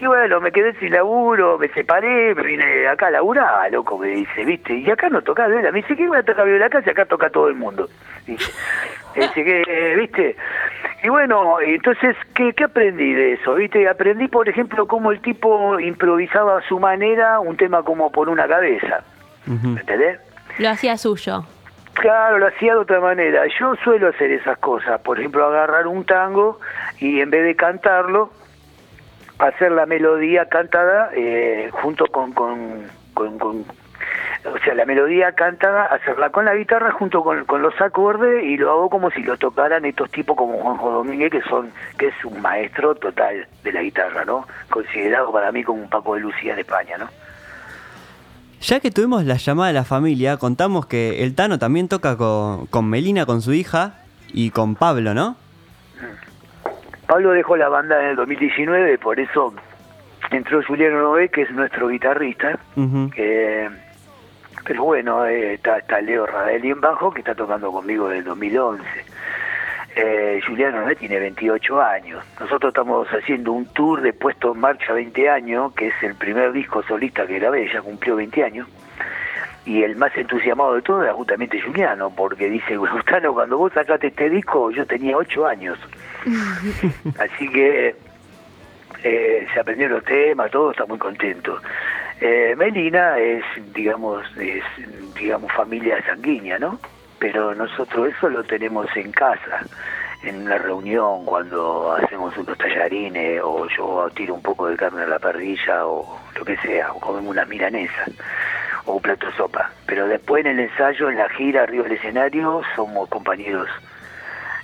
y 0.01 0.07
bueno, 0.07 0.41
me 0.41 0.51
quedé 0.51 0.73
sin 0.79 0.91
laburo, 0.91 1.59
me 1.59 1.67
separé, 1.69 2.33
me 2.33 2.41
vine 2.41 2.87
acá 2.87 3.07
a 3.07 3.11
laburar, 3.11 3.71
loco, 3.71 3.99
me 3.99 4.07
dice, 4.07 4.43
¿viste? 4.45 4.73
Y 4.73 4.89
acá 4.89 5.09
no 5.09 5.21
toca 5.21 5.47
viola, 5.47 5.71
me 5.71 5.81
dice, 5.83 5.95
¿qué 5.95 6.07
voy 6.07 6.17
a 6.17 6.23
tocar 6.23 6.47
viola 6.47 6.65
acá 6.65 6.81
si 6.81 6.89
acá 6.89 7.05
toca 7.05 7.29
todo 7.29 7.49
el 7.49 7.55
mundo? 7.55 7.87
Dice, 8.25 8.51
dice 9.13 9.43
que, 9.43 9.95
¿viste? 9.95 10.35
Y 11.03 11.09
bueno, 11.09 11.61
entonces, 11.61 12.15
¿qué, 12.33 12.51
¿qué 12.53 12.63
aprendí 12.63 13.13
de 13.13 13.33
eso? 13.33 13.53
¿Viste? 13.53 13.87
Aprendí, 13.87 14.27
por 14.27 14.49
ejemplo, 14.49 14.87
cómo 14.87 15.11
el 15.11 15.21
tipo 15.21 15.79
improvisaba 15.79 16.57
a 16.57 16.61
su 16.63 16.79
manera 16.79 17.39
un 17.41 17.57
tema 17.57 17.83
como 17.83 18.11
por 18.11 18.27
una 18.27 18.47
cabeza. 18.47 19.03
¿entendés? 19.45 20.19
Lo 20.59 20.69
hacía 20.69 20.97
suyo. 20.97 21.45
Claro, 21.93 22.39
lo 22.39 22.47
hacía 22.47 22.73
de 22.73 22.79
otra 22.79 22.99
manera. 22.99 23.43
Yo 23.59 23.75
suelo 23.83 24.07
hacer 24.09 24.31
esas 24.31 24.57
cosas. 24.57 24.99
Por 25.01 25.19
ejemplo, 25.19 25.45
agarrar 25.45 25.87
un 25.87 26.03
tango 26.05 26.59
y 26.99 27.21
en 27.21 27.29
vez 27.29 27.43
de 27.43 27.55
cantarlo, 27.55 28.31
hacer 29.39 29.71
la 29.71 29.85
melodía 29.85 30.47
cantada 30.49 31.11
eh, 31.13 31.69
junto 31.71 32.05
con, 32.07 32.33
con, 32.33 32.87
con- 33.13 33.37
con- 33.37 33.65
O 34.45 34.57
sea, 34.63 34.73
la 34.73 34.85
melodía 34.85 35.31
cantada, 35.33 35.85
hacerla 35.85 36.29
con 36.31 36.45
la 36.45 36.55
guitarra 36.55 36.91
junto 36.91 37.23
con, 37.23 37.45
con 37.45 37.61
los 37.61 37.79
acordes 37.79 38.43
y 38.43 38.57
lo 38.57 38.71
hago 38.71 38.89
como 38.89 39.09
si 39.11 39.21
lo 39.23 39.37
tocaran 39.37 39.85
estos 39.85 40.09
tipos 40.11 40.35
como 40.35 40.57
Juanjo 40.57 40.91
Domínguez, 40.91 41.31
que 41.31 41.41
son 41.43 41.71
que 41.97 42.07
es 42.07 42.25
un 42.25 42.41
maestro 42.41 42.95
total 42.95 43.47
de 43.63 43.71
la 43.71 43.81
guitarra, 43.81 44.25
¿no? 44.25 44.45
Considerado 44.69 45.31
para 45.31 45.51
mí 45.51 45.63
como 45.63 45.81
un 45.83 45.89
Paco 45.89 46.15
de 46.15 46.21
Lucía 46.21 46.55
de 46.55 46.61
España, 46.61 46.97
¿no? 46.97 47.07
Ya 48.63 48.79
que 48.79 48.91
tuvimos 48.91 49.25
la 49.25 49.35
llamada 49.35 49.67
de 49.67 49.73
la 49.73 49.83
familia, 49.83 50.37
contamos 50.37 50.85
que 50.85 51.23
el 51.23 51.35
Tano 51.35 51.59
también 51.59 51.89
toca 51.89 52.15
con, 52.17 52.65
con 52.67 52.89
Melina, 52.89 53.25
con 53.25 53.41
su 53.41 53.53
hija, 53.53 53.95
y 54.33 54.49
con 54.49 54.75
Pablo, 54.75 55.13
¿no? 55.13 55.37
Pablo 57.07 57.31
dejó 57.31 57.55
la 57.55 57.69
banda 57.69 58.01
en 58.01 58.09
el 58.11 58.15
2019, 58.15 58.97
por 58.97 59.19
eso 59.19 59.53
entró 60.31 60.63
Juliano 60.63 61.01
Noé, 61.01 61.29
que 61.29 61.43
es 61.43 61.51
nuestro 61.51 61.87
guitarrista. 61.89 62.57
Eh, 63.15 63.69
pero 64.65 64.83
bueno, 64.83 65.25
eh, 65.25 65.55
está, 65.55 65.77
está 65.77 66.01
Leo 66.01 66.25
Radeli 66.25 66.71
en 66.71 66.81
bajo, 66.81 67.13
que 67.13 67.19
está 67.19 67.35
tocando 67.35 67.71
conmigo 67.71 68.07
desde 68.07 68.19
el 68.19 68.25
2011. 68.25 68.83
Eh, 69.95 70.41
Noé 70.47 70.95
tiene 70.95 71.19
28 71.19 71.81
años. 71.81 72.23
Nosotros 72.39 72.69
estamos 72.69 73.07
haciendo 73.09 73.51
un 73.51 73.65
tour 73.67 74.01
de 74.01 74.13
Puesto 74.13 74.53
en 74.53 74.59
Marcha 74.59 74.93
20 74.93 75.29
años, 75.29 75.73
que 75.73 75.87
es 75.87 75.93
el 76.01 76.15
primer 76.15 76.51
disco 76.51 76.81
solista 76.83 77.27
que 77.27 77.39
grabé, 77.39 77.71
ya 77.71 77.81
cumplió 77.81 78.15
20 78.15 78.43
años. 78.43 78.67
Y 79.65 79.83
el 79.83 79.95
más 79.95 80.15
entusiasmado 80.17 80.75
de 80.75 80.81
todo 80.81 81.03
era 81.03 81.13
justamente 81.13 81.61
Juliano, 81.61 82.11
porque 82.15 82.49
dice, 82.49 82.75
Gustavo, 82.77 83.33
cuando 83.33 83.57
vos 83.57 83.71
sacaste 83.73 84.07
este 84.07 84.29
disco, 84.29 84.71
yo 84.71 84.85
tenía 84.85 85.15
8 85.15 85.45
años. 85.45 85.77
Así 87.19 87.49
que 87.49 87.95
eh, 89.03 89.47
se 89.53 89.59
aprendieron 89.59 89.97
los 89.97 90.05
temas, 90.05 90.49
todo 90.49 90.71
está 90.71 90.85
muy 90.85 90.97
contento. 90.97 91.59
Eh, 92.19 92.55
Melina 92.57 93.17
es, 93.19 93.43
digamos, 93.73 94.25
es, 94.37 94.63
digamos, 95.15 95.51
familia 95.51 96.03
sanguínea, 96.05 96.57
¿no? 96.57 96.79
Pero 97.23 97.55
nosotros 97.55 98.09
eso 98.09 98.27
lo 98.27 98.43
tenemos 98.43 98.85
en 98.97 99.09
casa, 99.13 99.61
en 100.23 100.41
una 100.41 100.57
reunión, 100.57 101.23
cuando 101.23 101.93
hacemos 101.93 102.35
unos 102.35 102.57
tallarines, 102.57 103.39
o 103.41 103.65
yo 103.69 104.09
tiro 104.13 104.33
un 104.33 104.41
poco 104.41 104.67
de 104.67 104.75
carne 104.75 105.03
a 105.03 105.07
la 105.07 105.19
parrilla, 105.19 105.87
o 105.87 106.19
lo 106.35 106.43
que 106.43 106.57
sea, 106.57 106.91
o 106.91 106.99
comemos 106.99 107.31
una 107.31 107.45
milanesa, 107.45 108.07
o 108.83 108.95
un 108.95 109.01
plato 109.01 109.27
de 109.27 109.31
sopa. 109.37 109.71
Pero 109.85 110.05
después 110.05 110.43
en 110.43 110.51
el 110.51 110.67
ensayo, 110.69 111.09
en 111.09 111.17
la 111.17 111.29
gira, 111.29 111.63
arriba 111.63 111.83
del 111.83 111.93
escenario, 111.93 112.61
somos 112.75 113.07
compañeros 113.07 113.69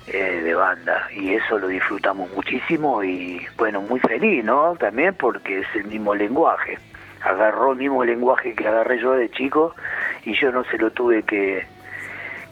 eh, 0.08 0.42
de 0.44 0.54
banda 0.54 1.08
y 1.16 1.36
eso 1.36 1.60
lo 1.60 1.70
disfrutamos 1.70 2.30
muchísimo 2.34 3.02
y 3.06 3.40
bueno, 3.56 3.80
muy 3.80 4.02
feliz, 4.02 4.44
¿no? 4.44 4.76
También 4.76 5.16
porque 5.16 5.60
es 5.60 5.68
el 5.76 5.86
mismo 5.86 6.14
lenguaje. 6.14 6.78
Agarró 7.22 7.72
el 7.72 7.78
mismo 7.78 8.04
lenguaje 8.04 8.54
que 8.54 8.68
agarré 8.68 9.00
yo 9.00 9.14
de 9.14 9.32
chico 9.32 9.76
y 10.26 10.38
yo 10.38 10.52
no 10.52 10.66
se 10.66 10.78
lo 10.78 10.92
tuve 10.92 11.24
que, 11.24 11.66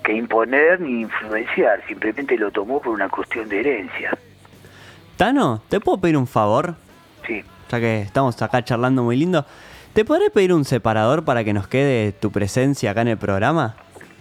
que 0.07 0.13
imponer 0.13 0.79
ni 0.79 1.01
influenciar, 1.01 1.85
simplemente 1.85 2.37
lo 2.37 2.49
tomó 2.49 2.81
por 2.81 2.93
una 2.93 3.09
cuestión 3.09 3.49
de 3.49 3.59
herencia. 3.59 4.17
Tano, 5.17 5.61
¿te 5.67 5.81
puedo 5.81 5.97
pedir 5.97 6.15
un 6.15 6.27
favor? 6.27 6.75
Sí. 7.27 7.43
Ya 7.69 7.79
que 7.81 8.01
estamos 8.03 8.41
acá 8.41 8.63
charlando 8.63 9.03
muy 9.03 9.17
lindo. 9.17 9.45
¿Te 9.91 10.05
podré 10.05 10.29
pedir 10.29 10.53
un 10.53 10.63
separador 10.63 11.25
para 11.25 11.43
que 11.43 11.51
nos 11.51 11.67
quede 11.67 12.13
tu 12.13 12.31
presencia 12.31 12.91
acá 12.91 13.01
en 13.01 13.09
el 13.09 13.17
programa? 13.17 13.75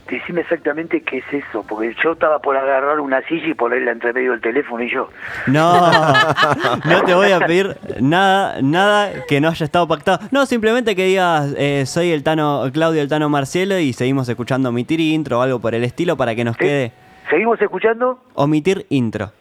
Decime 0.09 0.43
exactamente 0.43 1.01
qué 1.03 1.19
es 1.19 1.25
eso, 1.33 1.65
porque 1.69 1.95
yo 2.03 2.13
estaba 2.13 2.39
por 2.39 2.57
agarrar 2.57 3.01
una 3.01 3.23
silla 3.23 3.49
y 3.49 3.55
ponerla 3.55 3.91
entre 3.91 4.13
medio 4.13 4.33
del 4.33 4.41
teléfono 4.41 4.83
y 4.85 4.89
yo. 4.89 5.09
No, 5.49 5.81
no 6.85 7.03
te 7.05 7.13
voy 7.15 7.33
a 7.33 7.41
pedir 7.41 7.77
nada, 8.01 8.63
nada 8.63 9.25
que 9.27 9.41
no 9.41 9.49
haya 9.49 9.65
estado 9.65 9.89
pactado. 9.89 10.21
No, 10.31 10.47
simplemente 10.47 10.95
que 10.95 11.07
digas, 11.07 11.53
eh, 11.59 11.85
soy 11.87 12.13
el 12.13 12.23
Tano, 12.23 12.63
Claudio 12.73 13.03
el 13.03 13.09
Tano 13.09 13.29
Marcielo 13.29 13.79
y 13.81 13.93
seguimos 13.93 14.29
escuchando 14.29 14.69
omitir 14.69 15.01
intro 15.01 15.41
o 15.41 15.43
algo 15.43 15.59
por 15.61 15.75
el 15.75 15.83
estilo 15.83 16.17
para 16.17 16.37
que 16.37 16.45
nos 16.45 16.57
quede 16.57 16.93
¿Seguimos 17.29 17.61
escuchando? 17.61 18.21
omitir 18.35 18.87
intro. 18.91 19.33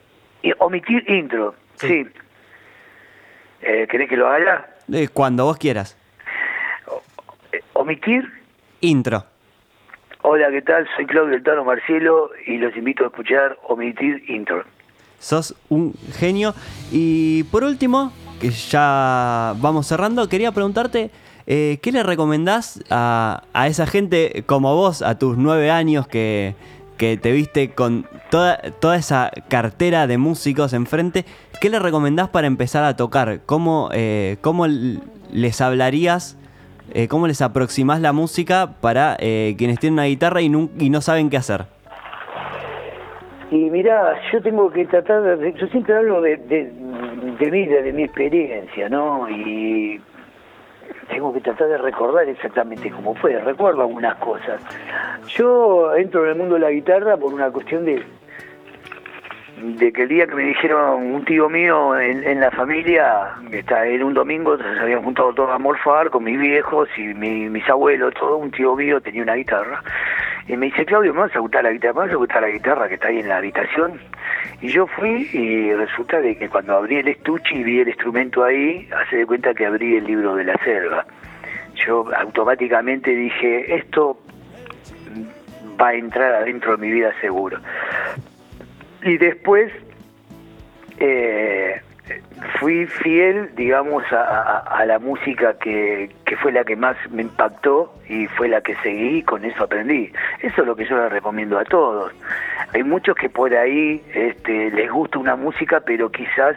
Y 0.42 0.52
omitir 0.58 1.08
intro. 1.10 1.54
Sí. 1.76 2.08
Eh, 3.62 3.88
¿Querés 3.90 4.10
que 4.10 4.18
lo 4.18 4.28
haga? 4.28 4.68
Eh, 4.92 5.08
cuando 5.14 5.46
vos 5.46 5.58
quieras. 5.58 5.96
Omitir. 7.74 8.28
Intro. 8.82 9.26
Hola, 10.28 10.48
¿qué 10.50 10.64
tal? 10.64 10.88
Soy 10.96 11.06
Claudio 11.06 11.40
Tano 11.44 11.64
Marcielo 11.64 12.32
y 12.48 12.58
los 12.58 12.76
invito 12.76 13.04
a 13.04 13.08
escuchar 13.10 13.60
Omitir 13.68 14.24
Intro. 14.28 14.64
Sos 15.20 15.54
un 15.70 15.94
genio. 16.18 16.56
Y 16.92 17.44
por 17.44 17.64
último, 17.64 18.12
que 18.42 18.50
ya 18.50 19.54
vamos 19.58 19.86
cerrando, 19.86 20.28
quería 20.28 20.52
preguntarte, 20.52 21.12
eh, 21.46 21.78
¿qué 21.80 21.92
le 21.92 22.02
recomendás 22.02 22.84
a, 22.90 23.44
a 23.54 23.68
esa 23.68 23.86
gente 23.86 24.44
como 24.48 24.76
vos, 24.76 25.04
a 25.04 25.20
tus 25.20 25.38
nueve 25.38 25.70
años 25.70 26.08
que, 26.08 26.56
que 26.98 27.18
te 27.18 27.32
viste 27.32 27.76
con 27.76 28.08
toda, 28.32 28.58
toda 28.80 28.96
esa 28.96 29.30
cartera 29.48 30.08
de 30.08 30.18
músicos 30.18 30.74
enfrente? 30.74 31.24
¿Qué 31.62 31.70
le 31.70 31.78
recomendás 31.78 32.30
para 32.30 32.48
empezar 32.48 32.84
a 32.84 32.96
tocar? 32.96 33.42
¿Cómo, 33.46 33.92
eh, 33.94 34.38
cómo 34.42 34.66
les 34.66 35.62
hablarías? 35.62 36.36
Eh, 36.94 37.08
¿Cómo 37.08 37.28
les 37.28 37.42
aproximás 37.42 38.02
la 38.02 38.14
música 38.14 38.76
para 38.82 39.18
eh, 39.20 39.56
quienes 39.58 39.80
tienen 39.80 39.96
una 39.96 40.06
guitarra 40.06 40.42
y, 40.42 40.46
y 40.46 40.90
no 40.90 41.02
saben 41.02 41.30
qué 41.30 41.38
hacer? 41.38 41.66
Y 43.52 43.70
mira, 43.70 44.20
yo 44.32 44.42
tengo 44.42 44.72
que 44.72 44.86
tratar 44.86 45.22
de... 45.38 45.54
Yo 45.54 45.68
siempre 45.68 45.96
hablo 45.96 46.22
de, 46.22 46.38
de, 46.38 46.72
de 47.40 47.52
de, 47.52 47.82
de 47.84 47.94
mi 47.94 48.04
experiencia, 48.04 48.90
¿no? 48.90 49.30
Y 49.30 50.02
tengo 51.10 51.34
que 51.34 51.42
tratar 51.42 51.68
de 51.68 51.78
recordar 51.78 52.28
exactamente 52.28 52.90
cómo 52.90 53.16
fue. 53.16 53.40
Recuerdo 53.40 53.82
algunas 53.82 54.16
cosas. 54.16 54.62
Yo 55.28 55.96
entro 55.96 56.26
en 56.26 56.32
el 56.32 56.38
mundo 56.38 56.56
de 56.56 56.62
la 56.62 56.72
guitarra 56.72 57.18
por 57.18 57.34
una 57.34 57.52
cuestión 57.52 57.86
de 57.86 58.04
de 59.58 59.92
que 59.94 60.04
el 60.04 60.10
día 60.10 60.28
que 60.28 60.36
me 60.36 60.44
dijeron 60.44 61.14
un 61.14 61.24
tío 61.24 61.50
mío 61.50 61.98
en, 61.98 62.40
la 62.40 62.52
familia, 62.52 63.32
que 63.50 63.60
está 63.60 63.86
en 63.88 64.04
un 64.04 64.14
domingo, 64.14 64.58
se 64.58 64.64
habían 64.80 65.02
juntado 65.02 65.34
todos 65.34 65.52
a 65.52 65.58
morfar 65.58 66.10
con 66.10 66.24
mis 66.26 66.38
viejos 66.40 66.90
y 66.98 67.14
mi- 67.14 67.50
mis 67.50 67.68
abuelos, 67.70 68.14
todo, 68.16 68.38
un 68.38 68.52
tío 68.52 68.76
mío 68.76 69.00
tenía 69.00 69.24
una 69.24 69.36
guitarra. 69.36 69.82
Y 70.48 70.58
me 70.58 70.68
dice, 70.68 70.86
Claudio, 70.86 71.14
¿me 71.14 71.22
vas 71.22 71.36
a 71.36 71.40
gustar 71.40 71.64
la 71.64 71.72
guitarra? 71.72 71.94
¿Me 71.94 72.00
vas 72.02 72.12
a 72.12 72.16
gustar 72.18 72.42
la 72.42 72.50
guitarra 72.50 72.88
que 72.90 72.96
está 72.96 73.08
ahí 73.08 73.20
en 73.20 73.30
la 73.30 73.38
habitación? 73.38 74.00
Y 74.62 74.68
yo 74.68 74.88
fui 74.88 75.30
y 75.34 75.74
resulta 75.74 76.20
de 76.20 76.38
que 76.38 76.50
cuando 76.50 76.76
abrí 76.76 76.98
el 76.98 77.08
estuche 77.08 77.56
y 77.56 77.64
vi 77.64 77.80
el 77.80 77.88
instrumento 77.88 78.44
ahí, 78.44 78.88
hace 78.96 79.18
de 79.18 79.26
cuenta 79.26 79.54
que 79.54 79.66
abrí 79.66 79.96
el 79.96 80.04
libro 80.06 80.36
de 80.36 80.44
la 80.44 80.56
selva. 80.64 81.06
Yo 81.76 82.06
automáticamente 82.16 83.12
dije, 83.12 83.76
esto 83.76 84.18
va 85.80 85.90
a 85.90 85.94
entrar 85.96 86.36
adentro 86.36 86.76
de 86.76 86.86
mi 86.86 86.92
vida 86.92 87.12
seguro. 87.22 87.58
Y 89.06 89.18
después 89.20 89.72
eh, 90.98 91.80
fui 92.60 92.88
fiel, 92.88 93.52
digamos, 93.56 94.04
a, 94.12 94.84
la 94.88 94.98
música 94.98 95.58
que, 95.60 96.10
que, 96.26 96.36
fue 96.38 96.52
la 96.52 96.64
que 96.64 96.76
más 96.76 96.98
me 97.12 97.22
impactó 97.22 97.94
y 98.10 98.26
fue 98.26 98.48
la 98.48 98.62
que 98.62 98.76
seguí 98.78 99.20
y 99.20 99.24
con 99.24 99.46
eso 99.46 99.64
aprendí. 99.64 100.12
Eso 100.42 100.62
es 100.62 100.68
lo 100.68 100.76
que 100.76 100.86
yo 100.86 100.98
les 100.98 101.12
recomiendo 101.12 101.60
a 101.60 101.66
todos. 101.66 102.14
Hay 102.74 102.84
muchos 102.84 103.16
que 103.16 103.30
por 103.30 103.54
ahí 103.56 104.02
este, 104.16 104.72
les 104.72 104.90
gusta 104.90 105.20
una 105.20 105.36
música, 105.36 105.82
pero 105.82 106.12
quizás 106.12 106.56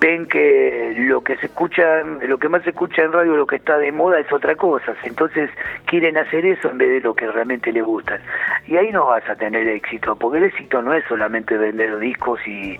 ven 0.00 0.26
que 0.26 0.94
lo 0.96 1.22
que 1.22 1.36
se 1.36 1.46
escucha, 1.46 2.02
lo 2.02 2.38
que 2.38 2.48
más 2.48 2.62
se 2.62 2.70
escucha 2.70 3.02
en 3.02 3.12
radio, 3.12 3.36
lo 3.36 3.46
que 3.46 3.56
está 3.56 3.78
de 3.78 3.92
moda 3.92 4.18
es 4.18 4.32
otra 4.32 4.54
cosa, 4.54 4.94
entonces 5.04 5.50
quieren 5.86 6.16
hacer 6.16 6.44
eso 6.44 6.70
en 6.70 6.78
vez 6.78 6.88
de 6.90 7.00
lo 7.00 7.14
que 7.14 7.30
realmente 7.30 7.72
les 7.72 7.84
gusta. 7.84 8.18
Y 8.66 8.76
ahí 8.76 8.90
no 8.90 9.06
vas 9.06 9.28
a 9.28 9.36
tener 9.36 9.66
éxito, 9.68 10.16
porque 10.16 10.38
el 10.38 10.44
éxito 10.44 10.82
no 10.82 10.94
es 10.94 11.04
solamente 11.06 11.56
vender 11.56 11.98
discos 11.98 12.40
y, 12.46 12.78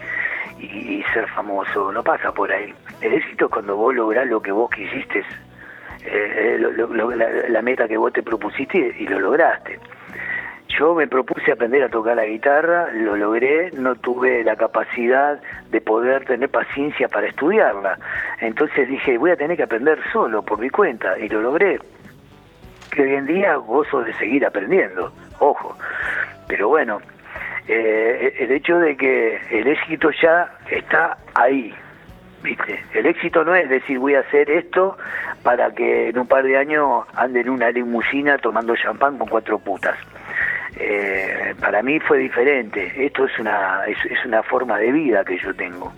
y, 0.59 1.03
ser 1.13 1.29
famoso, 1.29 1.93
no 1.93 2.03
pasa 2.03 2.33
por 2.33 2.51
ahí. 2.51 2.73
El 3.01 3.15
éxito 3.15 3.47
es 3.47 3.51
cuando 3.51 3.77
vos 3.77 3.95
lográs 3.95 4.27
lo 4.27 4.41
que 4.41 4.53
vos 4.53 4.71
quisiste, 4.71 5.21
eh, 6.07 6.59
eh, 6.59 7.49
la, 7.49 7.63
meta 7.63 7.89
que 7.89 7.97
vos 7.97 8.13
te 8.13 8.23
propusiste 8.23 8.95
y 8.99 9.07
lo 9.07 9.21
lograste. 9.21 9.79
Yo 10.79 10.95
me 10.95 11.07
propuse 11.07 11.53
aprender 11.53 11.85
a 11.85 11.89
tocar 11.89 12.17
la 12.17 12.25
guitarra, 12.25 12.89
lo 12.93 13.17
logré, 13.17 13.71
no 13.73 13.95
tuve 13.95 14.43
la 14.43 14.57
capacidad 14.57 15.41
de 15.71 15.81
poder 15.81 16.25
tener 16.25 16.49
paciencia 16.49 17.09
para 17.09 17.29
estudiarla. 17.29 17.99
Entonces 18.41 18.89
dije, 18.89 19.17
voy 19.17 19.31
a 19.31 19.37
tener 19.37 19.57
que 19.57 19.63
aprender 19.63 20.01
solo, 20.13 20.43
por 20.43 20.59
mi 20.59 20.71
cuenta, 20.71 21.17
y 21.19 21.29
lo 21.29 21.43
logré. 21.43 21.79
Que 22.91 23.03
hoy 23.03 23.15
en 23.15 23.27
día 23.27 23.55
gozo 23.57 24.03
de 24.03 24.15
seguir 24.15 24.45
aprendiendo, 24.45 25.13
ojo. 25.39 25.77
Pero 26.49 26.69
bueno, 26.69 27.01
eh, 27.69 28.35
el 28.41 28.51
hecho 28.51 28.79
de 28.79 28.97
que 28.97 29.41
el 29.51 29.69
éxito 29.69 30.11
ya 30.11 30.59
está 30.71 31.19
ahí. 31.35 31.73
¿Viste? 32.43 32.83
El 32.93 33.07
éxito 33.07 33.45
no 33.45 33.55
es 33.55 33.69
decir 33.71 33.99
voy 33.99 34.17
a 34.17 34.21
hacer 34.21 34.51
esto 34.51 34.99
para 35.43 35.71
que 35.71 36.09
en 36.09 36.19
un 36.19 36.27
par 36.27 36.45
de 36.45 36.59
años 36.59 37.05
ande 37.15 37.41
en 37.41 37.49
una 37.49 37.71
limusina 37.71 38.37
tomando 38.39 38.77
champán 38.77 39.17
con 39.17 39.29
cuatro 39.29 39.59
putas. 39.59 39.97
Eh, 40.77 41.55
para 41.61 41.83
mí 41.83 42.01
fue 42.01 42.19
diferente. 42.19 42.93
Esto 43.07 43.27
es 43.27 43.39
una, 43.39 43.85
es, 43.87 44.25
una 44.25 44.43
forma 44.43 44.79
de 44.79 44.93
vida 44.93 45.25
que 45.25 45.39
yo 45.39 45.55
tengo. 45.55 45.93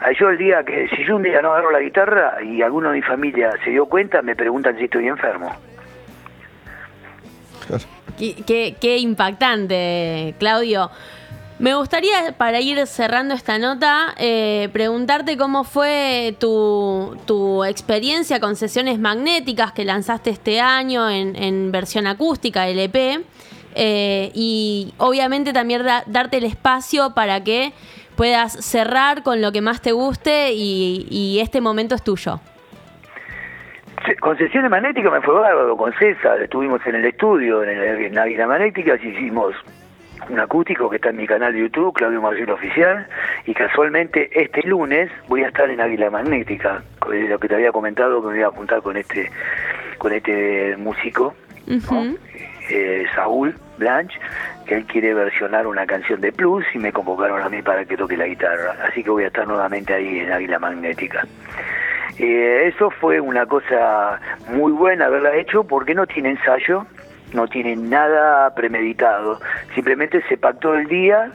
Ah, 0.00 0.12
yo 0.18 0.30
el 0.30 0.38
día 0.38 0.62
que, 0.64 0.88
si 0.88 1.04
yo 1.04 1.16
un 1.16 1.22
día 1.22 1.42
no 1.42 1.52
agarro 1.52 1.70
la 1.70 1.80
guitarra 1.80 2.42
y 2.42 2.62
alguno 2.62 2.90
de 2.90 2.96
mi 2.96 3.02
familia 3.02 3.52
se 3.64 3.70
dio 3.70 3.86
cuenta, 3.86 4.22
me 4.22 4.36
preguntan 4.36 4.76
si 4.78 4.84
estoy 4.84 5.08
enfermo. 5.08 5.50
Qué, 8.18 8.96
impactante, 8.98 10.34
Claudio. 10.38 10.90
Me 11.58 11.74
gustaría, 11.74 12.34
para 12.36 12.60
ir 12.60 12.84
cerrando 12.86 13.32
esta 13.34 13.58
nota, 13.58 14.14
eh, 14.18 14.68
preguntarte 14.72 15.36
cómo 15.36 15.64
fue 15.64 16.36
tu, 16.38 17.64
experiencia 17.64 18.40
con 18.40 18.56
sesiones 18.56 18.98
magnéticas 18.98 19.72
que 19.72 19.84
lanzaste 19.84 20.30
este 20.30 20.60
año 20.60 21.08
en, 21.08 21.72
versión 21.72 22.06
acústica, 22.06 22.68
LP, 22.68 23.20
eh, 23.74 24.30
y 24.34 24.94
obviamente 24.98 25.52
también 25.52 25.82
darte 26.06 26.38
el 26.38 26.44
espacio 26.44 27.14
para 27.14 27.42
que 27.42 27.72
puedas 28.16 28.52
cerrar 28.64 29.22
con 29.22 29.40
lo 29.40 29.52
que 29.52 29.60
más 29.60 29.80
te 29.80 29.92
guste 29.92 30.52
y 30.52 31.38
este 31.40 31.60
momento 31.60 31.94
es 31.94 32.02
tuyo. 32.02 32.40
Con 34.20 34.36
sesiones 34.36 34.70
magnéticas 34.70 35.12
me 35.12 35.22
fue 35.22 35.34
bárbaro, 35.34 35.76
con 35.76 35.92
César, 35.94 36.40
estuvimos 36.42 36.86
en 36.86 36.96
el 36.96 37.06
estudio, 37.06 37.62
en, 37.62 37.70
el, 37.70 38.18
Águila 38.18 38.46
Magnética, 38.46 38.96
hicimos 38.96 39.54
un 40.28 40.38
acústico 40.40 40.90
que 40.90 40.96
está 40.96 41.08
en 41.08 41.16
mi 41.16 41.26
canal 41.26 41.54
de 41.54 41.60
YouTube, 41.60 41.94
Claudio 41.94 42.20
Marcelo 42.20 42.54
Oficial, 42.54 43.06
y 43.46 43.54
casualmente 43.54 44.28
este 44.38 44.62
lunes 44.66 45.10
voy 45.26 45.42
a 45.42 45.48
estar 45.48 45.70
en 45.70 45.80
Águila 45.80 46.10
Magnética, 46.10 46.82
lo 47.06 47.38
que 47.38 47.48
te 47.48 47.54
había 47.54 47.72
comentado 47.72 48.20
que 48.22 48.28
me 48.28 48.36
iba 48.38 48.46
a 48.46 48.50
apuntar 48.50 48.82
con 48.82 48.98
este, 48.98 49.30
con 49.96 50.12
este 50.12 50.76
músico, 50.76 51.34
eh, 52.68 53.04
Saúl 53.14 53.54
Blanche, 53.78 54.18
que 54.66 54.76
él 54.76 54.86
quiere 54.86 55.14
versionar 55.14 55.66
una 55.66 55.86
canción 55.86 56.20
de 56.20 56.32
Plus 56.32 56.64
y 56.74 56.78
me 56.78 56.92
convocaron 56.92 57.42
a 57.42 57.48
mí 57.48 57.62
para 57.62 57.84
que 57.84 57.96
toque 57.96 58.16
la 58.16 58.26
guitarra, 58.26 58.76
así 58.88 59.02
que 59.02 59.10
voy 59.10 59.24
a 59.24 59.28
estar 59.28 59.46
nuevamente 59.46 59.92
ahí 59.92 60.20
en 60.20 60.32
Águila 60.32 60.58
Magnética. 60.58 61.26
Eh, 62.18 62.70
eso 62.72 62.90
fue 62.90 63.20
una 63.20 63.46
cosa 63.46 64.20
muy 64.48 64.72
buena 64.72 65.06
haberla 65.06 65.34
hecho 65.34 65.64
porque 65.64 65.94
no 65.94 66.06
tiene 66.06 66.30
ensayo, 66.30 66.86
no 67.32 67.48
tiene 67.48 67.74
nada 67.76 68.54
premeditado. 68.54 69.40
Simplemente 69.74 70.22
se 70.28 70.36
pactó 70.36 70.74
el 70.74 70.86
día, 70.86 71.32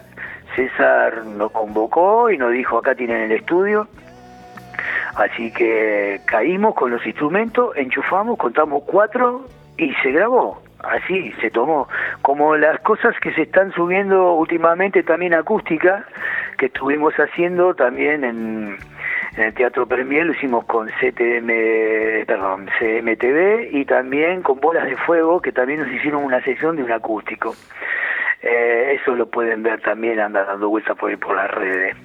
César 0.55 1.25
nos 1.25 1.51
convocó 1.51 2.29
y 2.31 2.37
nos 2.37 2.51
dijo 2.53 2.77
acá 2.77 2.95
tienen 2.95 3.23
el 3.23 3.31
estudio. 3.33 3.87
Así 5.15 5.51
que 5.51 6.21
caímos 6.25 6.75
con 6.75 6.91
los 6.91 7.05
instrumentos, 7.05 7.75
enchufamos, 7.75 8.37
contamos 8.37 8.83
cuatro 8.85 9.45
y 9.77 9.93
se 9.95 10.11
grabó. 10.11 10.61
Así 10.83 11.33
se 11.41 11.51
tomó. 11.51 11.87
Como 12.21 12.55
las 12.55 12.79
cosas 12.81 13.15
que 13.19 13.33
se 13.33 13.43
están 13.43 13.71
subiendo 13.73 14.33
últimamente 14.33 15.03
también 15.03 15.33
acústica, 15.33 16.05
que 16.57 16.67
estuvimos 16.67 17.13
haciendo 17.15 17.73
también 17.73 18.23
en, 18.23 18.77
en 19.35 19.43
el 19.43 19.53
Teatro 19.53 19.85
Premier 19.85 20.25
lo 20.25 20.33
hicimos 20.33 20.65
con 20.65 20.87
CTM, 20.87 22.25
perdón, 22.25 22.69
CMTV 22.79 23.69
y 23.71 23.85
también 23.85 24.41
con 24.41 24.59
Bolas 24.59 24.85
de 24.85 24.97
Fuego, 24.97 25.41
que 25.41 25.51
también 25.51 25.81
nos 25.81 25.91
hicieron 25.91 26.23
una 26.23 26.41
sesión 26.43 26.75
de 26.75 26.83
un 26.83 26.91
acústico. 26.91 27.55
Eh, 28.41 28.97
eso 28.99 29.15
lo 29.15 29.29
pueden 29.29 29.63
ver 29.63 29.81
también, 29.81 30.19
anda 30.19 30.45
dando 30.45 30.69
vueltas 30.69 30.97
por, 30.97 31.17
por 31.19 31.35
las 31.35 31.51
redes. 31.51 31.95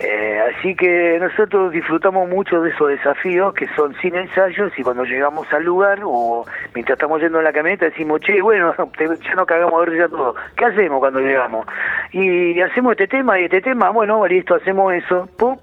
Eh, 0.00 0.40
así 0.50 0.76
que 0.76 1.18
nosotros 1.20 1.72
disfrutamos 1.72 2.28
mucho 2.28 2.60
de 2.62 2.70
esos 2.70 2.88
desafíos 2.88 3.52
que 3.52 3.66
son 3.74 3.94
sin 4.00 4.14
ensayos 4.14 4.72
y 4.78 4.82
cuando 4.82 5.04
llegamos 5.04 5.52
al 5.52 5.64
lugar 5.64 6.00
o 6.04 6.46
mientras 6.72 6.96
estamos 6.96 7.20
yendo 7.20 7.38
en 7.38 7.44
la 7.44 7.52
camioneta 7.52 7.86
decimos, 7.86 8.20
che, 8.20 8.40
bueno, 8.40 8.74
ya 8.98 9.34
nos 9.34 9.46
cagamos 9.46 9.74
a 9.74 9.90
ver 9.90 9.98
ya 9.98 10.08
todo. 10.08 10.34
¿Qué 10.56 10.64
hacemos 10.66 11.00
cuando 11.00 11.20
llegamos? 11.20 11.66
Y 12.12 12.60
hacemos 12.60 12.92
este 12.92 13.08
tema 13.08 13.40
y 13.40 13.44
este 13.44 13.60
tema, 13.60 13.90
bueno, 13.90 14.24
listo, 14.26 14.54
hacemos 14.54 14.92
eso. 14.94 15.28
¡Pum! 15.36 15.56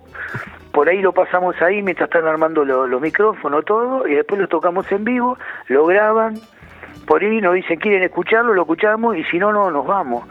por 0.75 0.89
ahí 0.89 1.01
lo 1.01 1.13
pasamos 1.13 1.55
ahí 1.61 1.81
mientras 1.81 2.09
están 2.09 2.27
armando 2.27 2.65
los 2.65 3.01
micrófonos, 3.01 3.63
todo, 3.63 4.05
y 4.05 4.15
después 4.15 4.41
lo 4.41 4.49
tocamos 4.49 4.91
en 4.91 5.05
vivo, 5.05 5.37
lo 5.67 5.85
graban, 5.85 6.35
por 7.07 7.21
ahí 7.21 7.39
nos 7.39 7.53
dicen 7.53 7.79
quieren 7.79 8.03
escucharlo, 8.03 8.53
lo 8.53 8.63
escuchamos, 8.63 9.15
y 9.15 9.23
si 9.23 9.39
no, 9.39 9.53
no, 9.53 9.71
nos 9.71 9.87
vamos. 9.87 10.25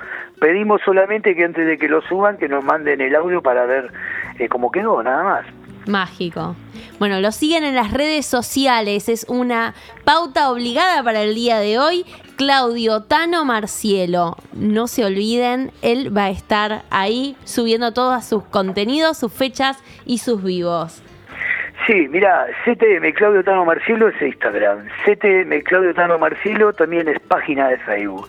Pedimos 0.45 0.83
solamente 0.85 1.35
que 1.35 1.43
antes 1.43 1.67
de 1.67 1.79
que 1.79 1.89
lo 1.89 2.03
suban, 2.03 2.37
que 2.37 2.51
nos 2.51 2.63
manden 2.63 3.01
el 3.01 3.17
audio 3.17 3.41
para 3.41 3.65
ver 3.65 3.91
eh, 4.39 4.47
cómo 4.47 4.71
quedó, 4.71 5.03
nada 5.03 5.25
más. 5.25 5.47
Mágico. 5.87 6.55
Bueno, 6.99 7.19
lo 7.23 7.33
siguen 7.33 7.65
en 7.65 7.75
las 7.75 7.95
redes 7.95 8.27
sociales, 8.27 9.09
es 9.09 9.25
una 9.31 9.73
pauta 10.05 10.51
obligada 10.51 11.03
para 11.03 11.23
el 11.23 11.35
día 11.35 11.61
de 11.61 11.79
hoy. 11.79 12.05
Claudio 12.37 13.05
Tano 13.05 13.47
Marcielo, 13.47 14.37
no 14.53 14.87
se 14.87 15.07
olviden, 15.07 15.73
él 15.81 16.15
va 16.15 16.25
a 16.25 16.31
estar 16.31 16.83
ahí 16.91 17.39
subiendo 17.45 17.95
todos 17.95 18.23
sus 18.27 18.45
contenidos, 18.45 19.17
sus 19.17 19.33
fechas 19.33 19.83
y 20.05 20.19
sus 20.19 20.43
vivos. 20.43 21.03
Sí, 21.87 22.09
mira, 22.09 22.47
CTM 22.65 23.13
Claudio 23.13 23.45
Tano 23.45 23.67
Marcielo 23.67 24.09
es 24.09 24.23
Instagram, 24.23 24.87
CTM 25.05 25.63
Claudio 25.65 25.93
Tano 25.93 26.19
Marcielo 26.19 26.73
también 26.73 27.09
es 27.09 27.21
página 27.21 27.69
de 27.69 27.77
Facebook. 27.79 28.27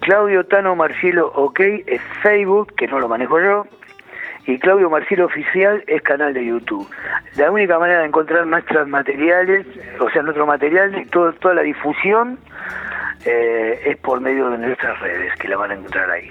Claudio 0.00 0.46
Tano 0.46 0.74
Marcielo 0.74 1.28
OK 1.34 1.60
es 1.60 2.00
Facebook, 2.22 2.74
que 2.74 2.86
no 2.86 2.98
lo 2.98 3.06
manejo 3.06 3.38
yo, 3.38 3.66
y 4.46 4.58
Claudio 4.58 4.88
Marcielo 4.88 5.26
Oficial 5.26 5.84
es 5.86 6.00
canal 6.00 6.32
de 6.32 6.46
YouTube. 6.46 6.88
La 7.36 7.50
única 7.50 7.78
manera 7.78 8.00
de 8.00 8.06
encontrar 8.06 8.46
nuestros 8.46 8.88
materiales, 8.88 9.66
o 10.00 10.08
sea, 10.08 10.22
nuestro 10.22 10.46
material, 10.46 10.98
y 10.98 11.04
toda 11.04 11.54
la 11.54 11.62
difusión, 11.62 12.38
eh, 13.26 13.78
es 13.84 13.96
por 13.98 14.20
medio 14.20 14.48
de 14.48 14.58
nuestras 14.58 14.98
redes, 15.00 15.34
que 15.38 15.48
la 15.48 15.58
van 15.58 15.72
a 15.72 15.74
encontrar 15.74 16.10
ahí. 16.10 16.30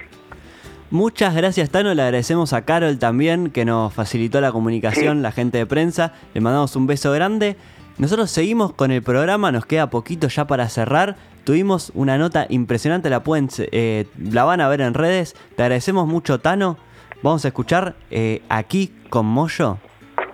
Muchas 0.90 1.34
gracias 1.34 1.70
Tano, 1.70 1.92
le 1.94 2.02
agradecemos 2.02 2.52
a 2.52 2.62
Carol 2.62 2.98
también 2.98 3.50
que 3.50 3.64
nos 3.64 3.92
facilitó 3.92 4.40
la 4.40 4.52
comunicación, 4.52 5.20
la 5.20 5.32
gente 5.32 5.58
de 5.58 5.66
prensa, 5.66 6.12
le 6.32 6.40
mandamos 6.40 6.76
un 6.76 6.86
beso 6.86 7.10
grande. 7.12 7.56
Nosotros 7.98 8.30
seguimos 8.30 8.72
con 8.72 8.90
el 8.90 9.02
programa, 9.02 9.50
nos 9.50 9.66
queda 9.66 9.90
poquito 9.90 10.28
ya 10.28 10.46
para 10.46 10.68
cerrar. 10.68 11.16
Tuvimos 11.44 11.90
una 11.94 12.18
nota 12.18 12.46
impresionante, 12.50 13.08
la 13.08 13.22
pueden, 13.22 13.48
eh, 13.72 14.06
la 14.18 14.44
van 14.44 14.60
a 14.60 14.68
ver 14.68 14.82
en 14.82 14.94
redes. 14.94 15.34
Te 15.56 15.62
agradecemos 15.62 16.06
mucho 16.06 16.38
Tano. 16.38 16.76
Vamos 17.22 17.44
a 17.44 17.48
escuchar 17.48 17.94
eh, 18.10 18.42
aquí 18.48 18.92
con 19.08 19.26
Moyo. 19.26 19.78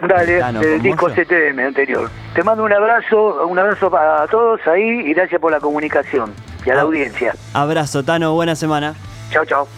Dale, 0.07 0.41
el 0.41 0.83
disco 0.83 1.09
CTM 1.09 1.61
anterior. 1.61 2.11
Te 2.35 2.43
mando 2.43 2.65
un 2.65 2.73
abrazo, 2.73 3.47
un 3.47 3.59
abrazo 3.59 3.91
para 3.91 4.27
todos 4.27 4.61
ahí 4.67 4.83
y 4.83 5.15
gracias 5.15 5.41
por 5.41 5.53
la 5.53 5.61
comunicación 5.61 6.33
y 6.67 6.71
a 6.71 6.75
la 6.75 6.83
audiencia. 6.83 7.35
Abrazo, 7.55 8.03
Tano, 8.03 8.35
buena 8.35 8.57
semana. 8.57 8.95
Chao, 9.31 9.45
chao. 9.45 9.69